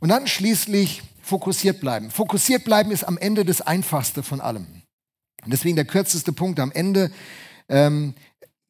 Und 0.00 0.08
dann 0.08 0.26
schließlich 0.26 1.02
fokussiert 1.22 1.80
bleiben. 1.80 2.10
Fokussiert 2.10 2.64
bleiben 2.64 2.90
ist 2.90 3.04
am 3.04 3.18
Ende 3.18 3.44
das 3.44 3.60
Einfachste 3.60 4.22
von 4.22 4.40
allem. 4.40 4.66
Und 5.44 5.52
deswegen 5.52 5.76
der 5.76 5.84
kürzeste 5.84 6.32
Punkt 6.32 6.58
am 6.60 6.72
Ende. 6.72 7.10
Ähm, 7.68 8.14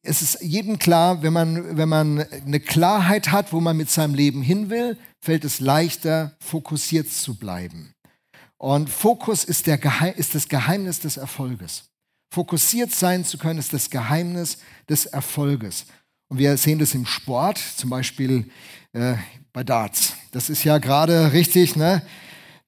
es 0.03 0.21
ist 0.21 0.41
jedem 0.41 0.77
klar, 0.77 1.23
wenn 1.23 1.31
man, 1.31 1.77
wenn 1.77 1.87
man 1.87 2.19
eine 2.19 2.59
Klarheit 2.59 3.31
hat, 3.31 3.53
wo 3.53 3.61
man 3.61 3.77
mit 3.77 3.89
seinem 3.89 4.13
Leben 4.13 4.41
hin 4.41 4.69
will, 4.69 4.97
fällt 5.21 5.45
es 5.45 5.61
leichter, 5.61 6.35
fokussiert 6.39 7.09
zu 7.09 7.35
bleiben. 7.35 7.93
Und 8.57 8.89
Fokus 8.89 9.45
ist, 9.45 9.65
der 9.65 9.77
Geheim, 9.77 10.13
ist 10.17 10.35
das 10.35 10.49
Geheimnis 10.49 10.99
des 10.99 11.17
Erfolges. 11.17 11.85
Fokussiert 12.33 12.91
sein 12.91 13.23
zu 13.23 13.37
können, 13.37 13.59
ist 13.59 13.71
das 13.73 13.89
Geheimnis 13.89 14.57
des 14.89 15.05
Erfolges. 15.05 15.85
Und 16.27 16.37
wir 16.37 16.57
sehen 16.57 16.79
das 16.79 16.93
im 16.93 17.05
Sport, 17.05 17.57
zum 17.57 17.89
Beispiel 17.89 18.49
äh, 18.91 19.15
bei 19.53 19.63
Darts. 19.63 20.13
Das 20.31 20.49
ist 20.49 20.63
ja 20.65 20.79
gerade 20.79 21.31
richtig, 21.31 21.75
ne? 21.75 22.01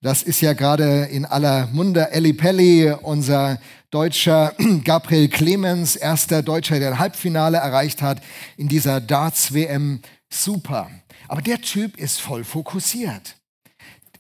Das 0.06 0.22
ist 0.22 0.40
ja 0.42 0.54
gerade 0.54 1.06
in 1.06 1.26
aller 1.26 1.66
Munde. 1.74 2.12
Elli 2.12 2.32
Pelli, 2.32 2.92
unser 2.92 3.60
deutscher 3.90 4.54
Gabriel 4.84 5.30
Clemens, 5.30 5.96
erster 5.96 6.44
Deutscher, 6.44 6.78
der 6.78 6.92
ein 6.92 7.00
Halbfinale 7.00 7.58
erreicht 7.58 8.04
hat 8.04 8.22
in 8.56 8.68
dieser 8.68 9.02
Darts-WM. 9.02 10.02
Super. 10.30 10.92
Aber 11.28 11.42
der 11.42 11.60
Typ 11.60 11.98
ist 11.98 12.22
voll 12.22 12.44
fokussiert. 12.44 13.38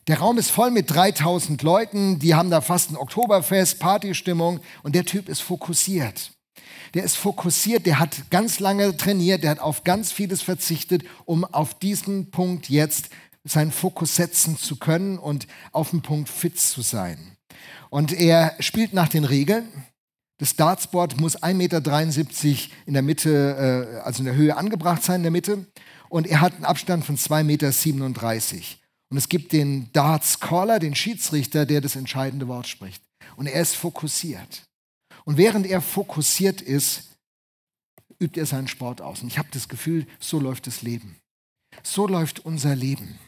Der 0.08 0.18
Raum 0.18 0.40
ist 0.40 0.50
voll 0.50 0.72
mit 0.72 0.90
3000 0.90 1.62
Leuten, 1.62 2.18
die 2.18 2.34
haben 2.34 2.50
da 2.50 2.62
fast 2.62 2.90
ein 2.90 2.98
Oktoberfest, 2.98 3.78
Partystimmung 3.78 4.62
und 4.82 4.96
der 4.96 5.06
Typ 5.06 5.30
ist 5.30 5.42
fokussiert. 5.42 6.32
Der 6.96 7.04
ist 7.04 7.18
fokussiert, 7.18 7.86
der 7.86 8.00
hat 8.00 8.32
ganz 8.32 8.60
lange 8.60 8.96
trainiert, 8.96 9.44
der 9.44 9.52
hat 9.52 9.60
auf 9.60 9.84
ganz 9.84 10.12
vieles 10.12 10.42
verzichtet, 10.42 11.04
um 11.26 11.44
auf 11.44 11.78
diesen 11.78 12.32
Punkt 12.32 12.70
jetzt 12.70 13.10
seinen 13.46 13.72
Fokus 13.72 14.16
setzen 14.16 14.58
zu 14.58 14.76
können 14.76 15.18
und 15.18 15.48
auf 15.72 15.92
den 15.92 16.02
Punkt 16.02 16.30
fit 16.30 16.60
zu 16.60 16.82
sein. 16.82 17.38
Und 17.90 18.12
er 18.12 18.56
spielt 18.60 18.94
nach 18.94 19.08
den 19.08 19.24
Regeln. 19.24 19.72
Das 20.38 20.56
Dartsboard 20.56 21.20
muss 21.20 21.42
1,73 21.42 21.54
Meter 21.54 22.76
in 22.86 22.94
der 22.94 23.04
Mitte, 23.04 23.96
äh, 23.96 24.00
also 24.00 24.20
in 24.20 24.26
der 24.26 24.36
Höhe 24.36 24.58
angebracht 24.58 25.04
sein 25.04 25.18
in 25.18 25.24
der 25.24 25.32
Mitte. 25.32 25.66
Und 26.10 26.28
er 26.28 26.42
hat 26.42 26.56
einen 26.56 26.66
Abstand 26.66 27.06
von 27.06 27.18
2,37 27.18 27.44
Meter. 27.44 27.72
Und 29.10 29.18
es 29.18 29.30
gibt 29.30 29.54
den 29.54 29.92
Darts 29.94 30.40
Caller, 30.40 30.80
den 30.80 30.96
Schiedsrichter, 30.96 31.66
der 31.66 31.80
das 31.80 31.96
entscheidende 31.96 32.48
Wort 32.48 32.68
spricht. 32.68 33.04
Und 33.38 33.48
er 33.48 33.62
ist 33.62 33.76
fokussiert. 33.76 34.64
Und 35.24 35.38
während 35.38 35.68
er 35.68 35.82
fokussiert 35.82 36.62
ist, 36.62 37.12
übt 38.20 38.40
er 38.40 38.46
seinen 38.46 38.68
Sport 38.68 39.02
aus. 39.02 39.22
Und 39.22 39.28
ich 39.28 39.38
habe 39.38 39.50
das 39.52 39.68
Gefühl, 39.68 40.08
so 40.20 40.40
läuft 40.40 40.68
das 40.68 40.82
Leben. 40.82 41.18
So 41.84 42.08
läuft 42.08 42.46
unser 42.46 42.76
Leben. 42.76 43.20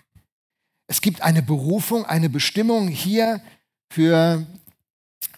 Es 0.87 1.01
gibt 1.01 1.21
eine 1.21 1.41
Berufung, 1.41 2.05
eine 2.05 2.29
Bestimmung 2.29 2.87
hier 2.87 3.41
für, 3.91 4.45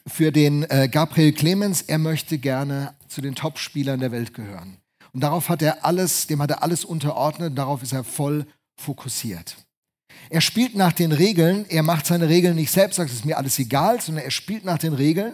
für 0.05 0.31
den 0.31 0.63
äh, 0.69 0.87
Gabriel 0.87 1.33
Clemens. 1.33 1.81
Er 1.81 1.97
möchte 1.97 2.37
gerne 2.37 2.93
zu 3.07 3.21
den 3.21 3.35
Top-Spielern 3.35 3.99
der 3.99 4.11
Welt 4.11 4.33
gehören. 4.33 4.77
Und 5.11 5.21
darauf 5.21 5.49
hat 5.49 5.61
er 5.63 5.83
alles, 5.83 6.27
dem 6.27 6.41
hat 6.41 6.51
er 6.51 6.61
alles 6.61 6.85
unterordnet, 6.85 7.57
darauf 7.57 7.81
ist 7.81 7.93
er 7.93 8.03
voll 8.03 8.45
fokussiert. 8.79 9.57
Er 10.29 10.41
spielt 10.41 10.75
nach 10.75 10.93
den 10.93 11.11
Regeln, 11.11 11.65
er 11.69 11.81
macht 11.81 12.05
seine 12.05 12.29
Regeln 12.29 12.55
nicht 12.55 12.71
selbst, 12.71 12.97
sagt, 12.97 13.09
es 13.09 13.17
ist 13.17 13.25
mir 13.25 13.37
alles 13.37 13.57
egal, 13.57 13.99
sondern 13.99 14.25
er 14.25 14.31
spielt 14.31 14.65
nach 14.65 14.77
den 14.77 14.93
Regeln, 14.93 15.33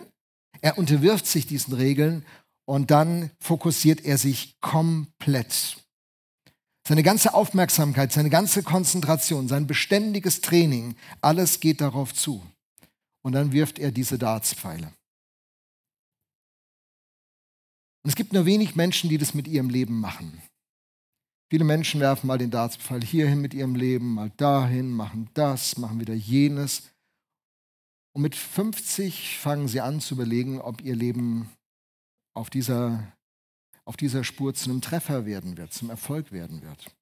er 0.61 0.77
unterwirft 0.77 1.27
sich 1.27 1.45
diesen 1.45 1.73
Regeln 1.73 2.25
und 2.65 2.91
dann 2.91 3.31
fokussiert 3.39 4.05
er 4.05 4.17
sich 4.17 4.55
komplett. 4.61 5.84
Seine 6.87 7.01
ganze 7.01 7.33
Aufmerksamkeit, 7.33 8.11
seine 8.11 8.29
ganze 8.29 8.61
Konzentration, 8.61 9.47
sein 9.47 9.65
beständiges 9.65 10.41
Training, 10.41 10.95
alles 11.21 11.59
geht 11.59 11.81
darauf 11.81 12.13
zu. 12.13 12.43
Und 13.23 13.33
dann 13.33 13.51
wirft 13.51 13.79
er 13.79 13.91
diese 13.91 14.19
Dartspfeile. 14.19 14.93
Und 18.03 18.09
es 18.09 18.15
gibt 18.15 18.33
nur 18.33 18.45
wenig 18.45 18.75
Menschen, 18.75 19.09
die 19.09 19.17
das 19.17 19.33
mit 19.33 19.47
ihrem 19.47 19.69
Leben 19.69 19.99
machen. 19.99 20.39
Viele 21.49 21.63
Menschen 21.63 22.01
werfen 22.01 22.27
mal 22.27 22.37
den 22.37 22.51
Dartspfeil 22.51 23.03
hierhin 23.03 23.41
mit 23.41 23.55
ihrem 23.55 23.73
Leben, 23.73 24.13
mal 24.13 24.31
dahin, 24.37 24.91
machen 24.91 25.29
das, 25.33 25.77
machen 25.77 25.99
wieder 25.99 26.13
jenes. 26.13 26.91
Und 28.13 28.21
mit 28.21 28.35
50 28.35 29.39
fangen 29.39 29.67
sie 29.67 29.81
an 29.81 30.01
zu 30.01 30.13
überlegen, 30.13 30.61
ob 30.61 30.81
ihr 30.81 30.95
Leben 30.95 31.49
auf 32.35 32.51
dieser, 32.51 33.11
auf 33.85 33.97
dieser 33.97 34.23
Spur 34.23 34.53
zu 34.53 34.69
einem 34.69 34.81
Treffer 34.81 35.25
werden 35.25 35.57
wird, 35.57 35.73
zum 35.73 35.89
Erfolg 35.89 36.31
werden 36.31 36.61
wird. 36.61 36.95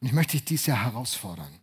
Und 0.00 0.06
ich 0.06 0.12
möchte 0.12 0.32
dich 0.32 0.44
dies 0.44 0.66
Jahr 0.66 0.84
herausfordern. 0.84 1.60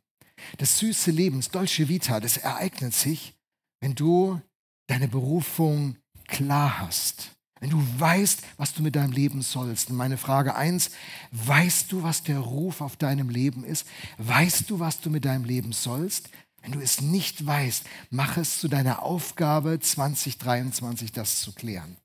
Das 0.57 0.77
süße 0.79 1.11
Leben, 1.11 1.37
das 1.37 1.49
Dolce 1.49 1.89
Vita, 1.89 2.19
das 2.19 2.37
ereignet 2.37 2.93
sich, 2.93 3.35
wenn 3.79 3.95
du 3.95 4.39
deine 4.85 5.07
Berufung 5.07 5.97
klar 6.27 6.79
hast. 6.79 7.31
Wenn 7.59 7.71
du 7.71 7.83
weißt, 7.97 8.43
was 8.57 8.75
du 8.75 8.83
mit 8.83 8.95
deinem 8.95 9.11
Leben 9.11 9.41
sollst. 9.41 9.89
Und 9.89 9.95
meine 9.95 10.17
Frage 10.17 10.55
eins, 10.55 10.91
weißt 11.31 11.91
du, 11.91 12.03
was 12.03 12.21
der 12.21 12.39
Ruf 12.39 12.81
auf 12.81 12.97
deinem 12.97 13.29
Leben 13.29 13.63
ist? 13.63 13.87
Weißt 14.19 14.69
du, 14.69 14.79
was 14.79 14.99
du 14.99 15.09
mit 15.09 15.25
deinem 15.25 15.43
Leben 15.43 15.73
sollst? 15.73 16.29
Wenn 16.61 16.73
du 16.73 16.79
es 16.79 17.01
nicht 17.01 17.43
weißt, 17.43 17.85
mach 18.11 18.37
es 18.37 18.59
zu 18.59 18.67
deiner 18.67 19.01
Aufgabe 19.01 19.79
2023, 19.79 21.11
das 21.11 21.41
zu 21.41 21.51
klären. 21.53 21.97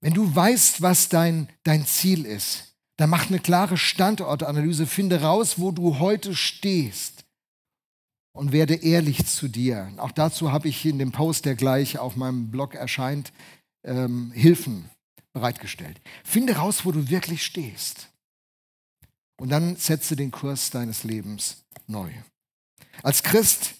Wenn 0.00 0.14
du 0.14 0.34
weißt, 0.34 0.82
was 0.82 1.08
dein, 1.08 1.48
dein 1.62 1.84
Ziel 1.86 2.24
ist, 2.24 2.74
dann 2.96 3.10
mach 3.10 3.28
eine 3.28 3.38
klare 3.38 3.76
Standortanalyse, 3.76 4.86
finde 4.86 5.22
raus, 5.22 5.58
wo 5.58 5.70
du 5.72 5.98
heute 5.98 6.34
stehst 6.34 7.24
und 8.32 8.52
werde 8.52 8.74
ehrlich 8.74 9.26
zu 9.26 9.48
dir. 9.48 9.92
Auch 9.96 10.12
dazu 10.12 10.52
habe 10.52 10.68
ich 10.68 10.84
in 10.84 10.98
dem 10.98 11.12
Post, 11.12 11.44
der 11.44 11.54
gleich 11.54 11.98
auf 11.98 12.16
meinem 12.16 12.50
Blog 12.50 12.74
erscheint, 12.74 13.32
ähm, 13.84 14.32
Hilfen 14.32 14.88
bereitgestellt. 15.32 16.00
Finde 16.24 16.56
raus, 16.56 16.84
wo 16.84 16.92
du 16.92 17.08
wirklich 17.08 17.44
stehst. 17.44 18.08
Und 19.38 19.48
dann 19.48 19.76
setze 19.76 20.16
den 20.16 20.30
Kurs 20.30 20.70
deines 20.70 21.04
Lebens 21.04 21.64
neu. 21.86 22.10
Als 23.02 23.22
Christ 23.22 23.76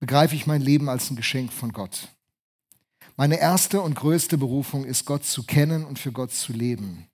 begreife 0.00 0.34
ich 0.34 0.46
mein 0.46 0.60
Leben 0.60 0.88
als 0.88 1.10
ein 1.10 1.16
Geschenk 1.16 1.52
von 1.52 1.72
Gott. 1.72 2.08
Meine 3.16 3.38
erste 3.38 3.80
und 3.80 3.94
größte 3.94 4.38
Berufung 4.38 4.84
ist, 4.84 5.04
Gott 5.04 5.24
zu 5.24 5.44
kennen 5.44 5.84
und 5.84 5.98
für 5.98 6.12
Gott 6.12 6.32
zu 6.32 6.52
leben. 6.52 7.06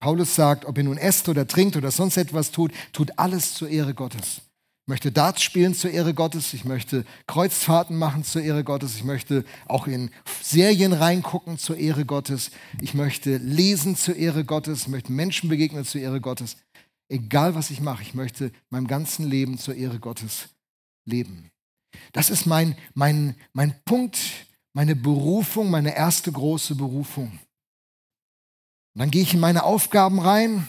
Paulus 0.00 0.34
sagt, 0.34 0.66
ob 0.66 0.76
ihr 0.76 0.84
nun 0.84 0.98
esst 0.98 1.28
oder 1.28 1.46
trinkt 1.46 1.76
oder 1.76 1.90
sonst 1.90 2.16
etwas 2.16 2.50
tut, 2.50 2.72
tut 2.92 3.18
alles 3.18 3.54
zur 3.54 3.68
Ehre 3.68 3.94
Gottes. 3.94 4.42
Ich 4.86 4.88
möchte 4.88 5.10
Darts 5.10 5.42
spielen 5.42 5.74
zur 5.74 5.92
Ehre 5.92 6.12
Gottes, 6.12 6.52
ich 6.52 6.66
möchte 6.66 7.06
Kreuzfahrten 7.26 7.96
machen 7.96 8.22
zur 8.22 8.42
Ehre 8.42 8.64
Gottes, 8.64 8.96
ich 8.96 9.04
möchte 9.04 9.46
auch 9.66 9.86
in 9.86 10.10
Serien 10.42 10.92
reingucken 10.92 11.56
zur 11.56 11.78
Ehre 11.78 12.04
Gottes, 12.04 12.50
ich 12.82 12.92
möchte 12.92 13.38
lesen 13.38 13.96
zur 13.96 14.14
Ehre 14.14 14.44
Gottes, 14.44 14.82
ich 14.82 14.88
möchte 14.88 15.10
Menschen 15.10 15.48
begegnen 15.48 15.86
zur 15.86 16.02
Ehre 16.02 16.20
Gottes. 16.20 16.58
Egal 17.08 17.54
was 17.54 17.70
ich 17.70 17.80
mache, 17.80 18.02
ich 18.02 18.12
möchte 18.12 18.50
meinem 18.68 18.86
ganzen 18.86 19.26
Leben 19.26 19.56
zur 19.56 19.74
Ehre 19.74 20.00
Gottes 20.00 20.50
leben. 21.06 21.50
Das 22.12 22.28
ist 22.28 22.44
mein, 22.44 22.76
mein, 22.92 23.36
mein 23.54 23.74
Punkt, 23.86 24.18
meine 24.74 24.96
Berufung, 24.96 25.70
meine 25.70 25.96
erste 25.96 26.30
große 26.30 26.74
Berufung. 26.74 27.26
Und 28.94 29.00
dann 29.00 29.10
gehe 29.10 29.22
ich 29.22 29.32
in 29.32 29.40
meine 29.40 29.62
Aufgaben 29.62 30.20
rein, 30.20 30.68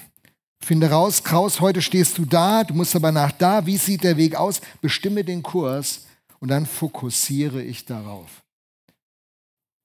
finde 0.64 0.90
raus, 0.90 1.24
Kraus, 1.24 1.60
heute 1.60 1.82
stehst 1.82 2.18
du 2.18 2.26
da, 2.26 2.64
du 2.64 2.74
musst 2.74 2.96
aber 2.96 3.12
nach 3.12 3.32
da, 3.32 3.66
wie 3.66 3.78
sieht 3.78 4.04
der 4.04 4.18
Weg 4.18 4.36
aus, 4.36 4.62
bestimme 4.82 5.24
den 5.24 5.44
Kurs 5.44 6.06
und 6.40 6.50
dann 6.50 6.66
fokussiere 6.66 7.62
ich 7.62 7.86
darauf. 7.86 8.44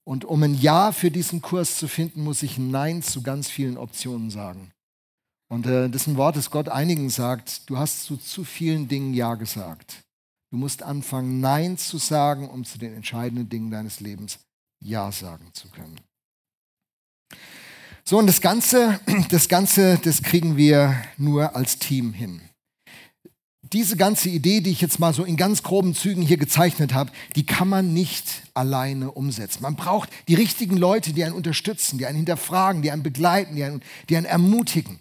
Und 0.04 0.24
um 0.24 0.42
ein 0.42 0.54
Ja 0.54 0.92
für 0.92 1.10
diesen 1.10 1.42
Kurs 1.42 1.76
zu 1.76 1.88
finden, 1.88 2.22
muss 2.22 2.42
ich 2.42 2.58
Nein 2.58 3.02
zu 3.02 3.22
ganz 3.22 3.48
vielen 3.48 3.76
Optionen 3.76 4.30
sagen. 4.30 4.70
Und 5.48 5.66
äh, 5.66 5.88
das 5.90 6.02
ist 6.02 6.08
ein 6.08 6.16
Wort, 6.16 6.36
das 6.36 6.50
Gott 6.50 6.68
einigen 6.68 7.10
sagt, 7.10 7.68
du 7.68 7.76
hast 7.76 8.04
zu 8.04 8.16
zu 8.16 8.44
vielen 8.44 8.88
Dingen 8.88 9.14
Ja 9.14 9.34
gesagt. 9.34 10.04
Du 10.51 10.57
musst 10.57 10.82
anfangen, 10.82 11.40
Nein 11.40 11.78
zu 11.78 11.98
sagen, 11.98 12.48
um 12.48 12.64
zu 12.64 12.78
den 12.78 12.94
entscheidenden 12.94 13.48
Dingen 13.48 13.70
deines 13.70 14.01
Lebens 14.01 14.40
Ja 14.80 15.12
sagen 15.12 15.51
zu 15.53 15.68
können. 15.68 16.01
So, 18.05 18.18
und 18.18 18.26
das 18.26 18.40
Ganze, 18.40 18.98
das 19.30 19.48
Ganze, 19.48 19.98
das 20.03 20.22
kriegen 20.22 20.57
wir 20.57 21.01
nur 21.16 21.55
als 21.55 21.78
Team 21.78 22.12
hin. 22.12 22.40
Diese 23.62 23.96
ganze 23.96 24.28
Idee, 24.28 24.61
die 24.61 24.70
ich 24.70 24.80
jetzt 24.80 24.98
mal 24.98 25.14
so 25.14 25.24
in 25.24 25.36
ganz 25.36 25.62
groben 25.62 25.94
Zügen 25.94 26.22
hier 26.22 26.38
gezeichnet 26.38 26.92
habe, 26.92 27.12
die 27.36 27.46
kann 27.46 27.68
man 27.68 27.94
nicht 27.94 28.42
alleine 28.53 29.12
umsetzen. 29.12 29.62
Man 29.62 29.76
braucht 29.76 30.11
die 30.26 30.34
richtigen 30.34 30.76
Leute, 30.76 31.12
die 31.12 31.22
einen 31.22 31.36
unterstützen, 31.36 31.96
die 31.96 32.07
einen 32.07 32.16
hinterfragen, 32.16 32.82
die 32.82 32.90
einen 32.90 33.05
begleiten, 33.05 33.55
die 33.55 33.62
einen, 33.62 33.82
die 34.09 34.16
einen 34.16 34.26
ermutigen. 34.26 34.98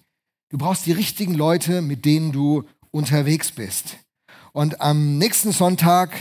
Du 0.52 0.60
brauchst 0.60 0.86
die 0.86 0.92
richtigen 0.92 1.34
Leute, 1.34 1.82
mit 1.82 2.06
denen 2.06 2.32
du 2.32 2.66
unterwegs 2.92 3.52
bist. 3.52 3.98
Und 4.54 4.82
am 4.82 5.18
nächsten 5.18 5.52
Sonntag 5.52 6.12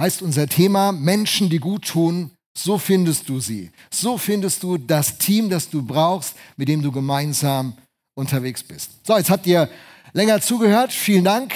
heißt 0.00 0.22
unser 0.22 0.48
Thema 0.48 0.92
Menschen, 0.92 1.48
die 1.48 1.58
gut 1.58 1.88
tun, 1.88 2.30
so 2.56 2.78
findest 2.78 3.28
du 3.28 3.40
sie. 3.40 3.70
So 3.90 4.18
findest 4.18 4.62
du 4.62 4.78
das 4.78 5.18
Team, 5.18 5.50
das 5.50 5.68
du 5.68 5.82
brauchst, 5.82 6.34
mit 6.56 6.68
dem 6.68 6.82
du 6.82 6.90
gemeinsam 6.90 7.74
unterwegs 8.14 8.62
bist. 8.62 8.90
So, 9.06 9.16
jetzt 9.16 9.30
habt 9.30 9.46
ihr 9.46 9.68
länger 10.12 10.40
zugehört. 10.40 10.92
Vielen 10.92 11.24
Dank. 11.24 11.52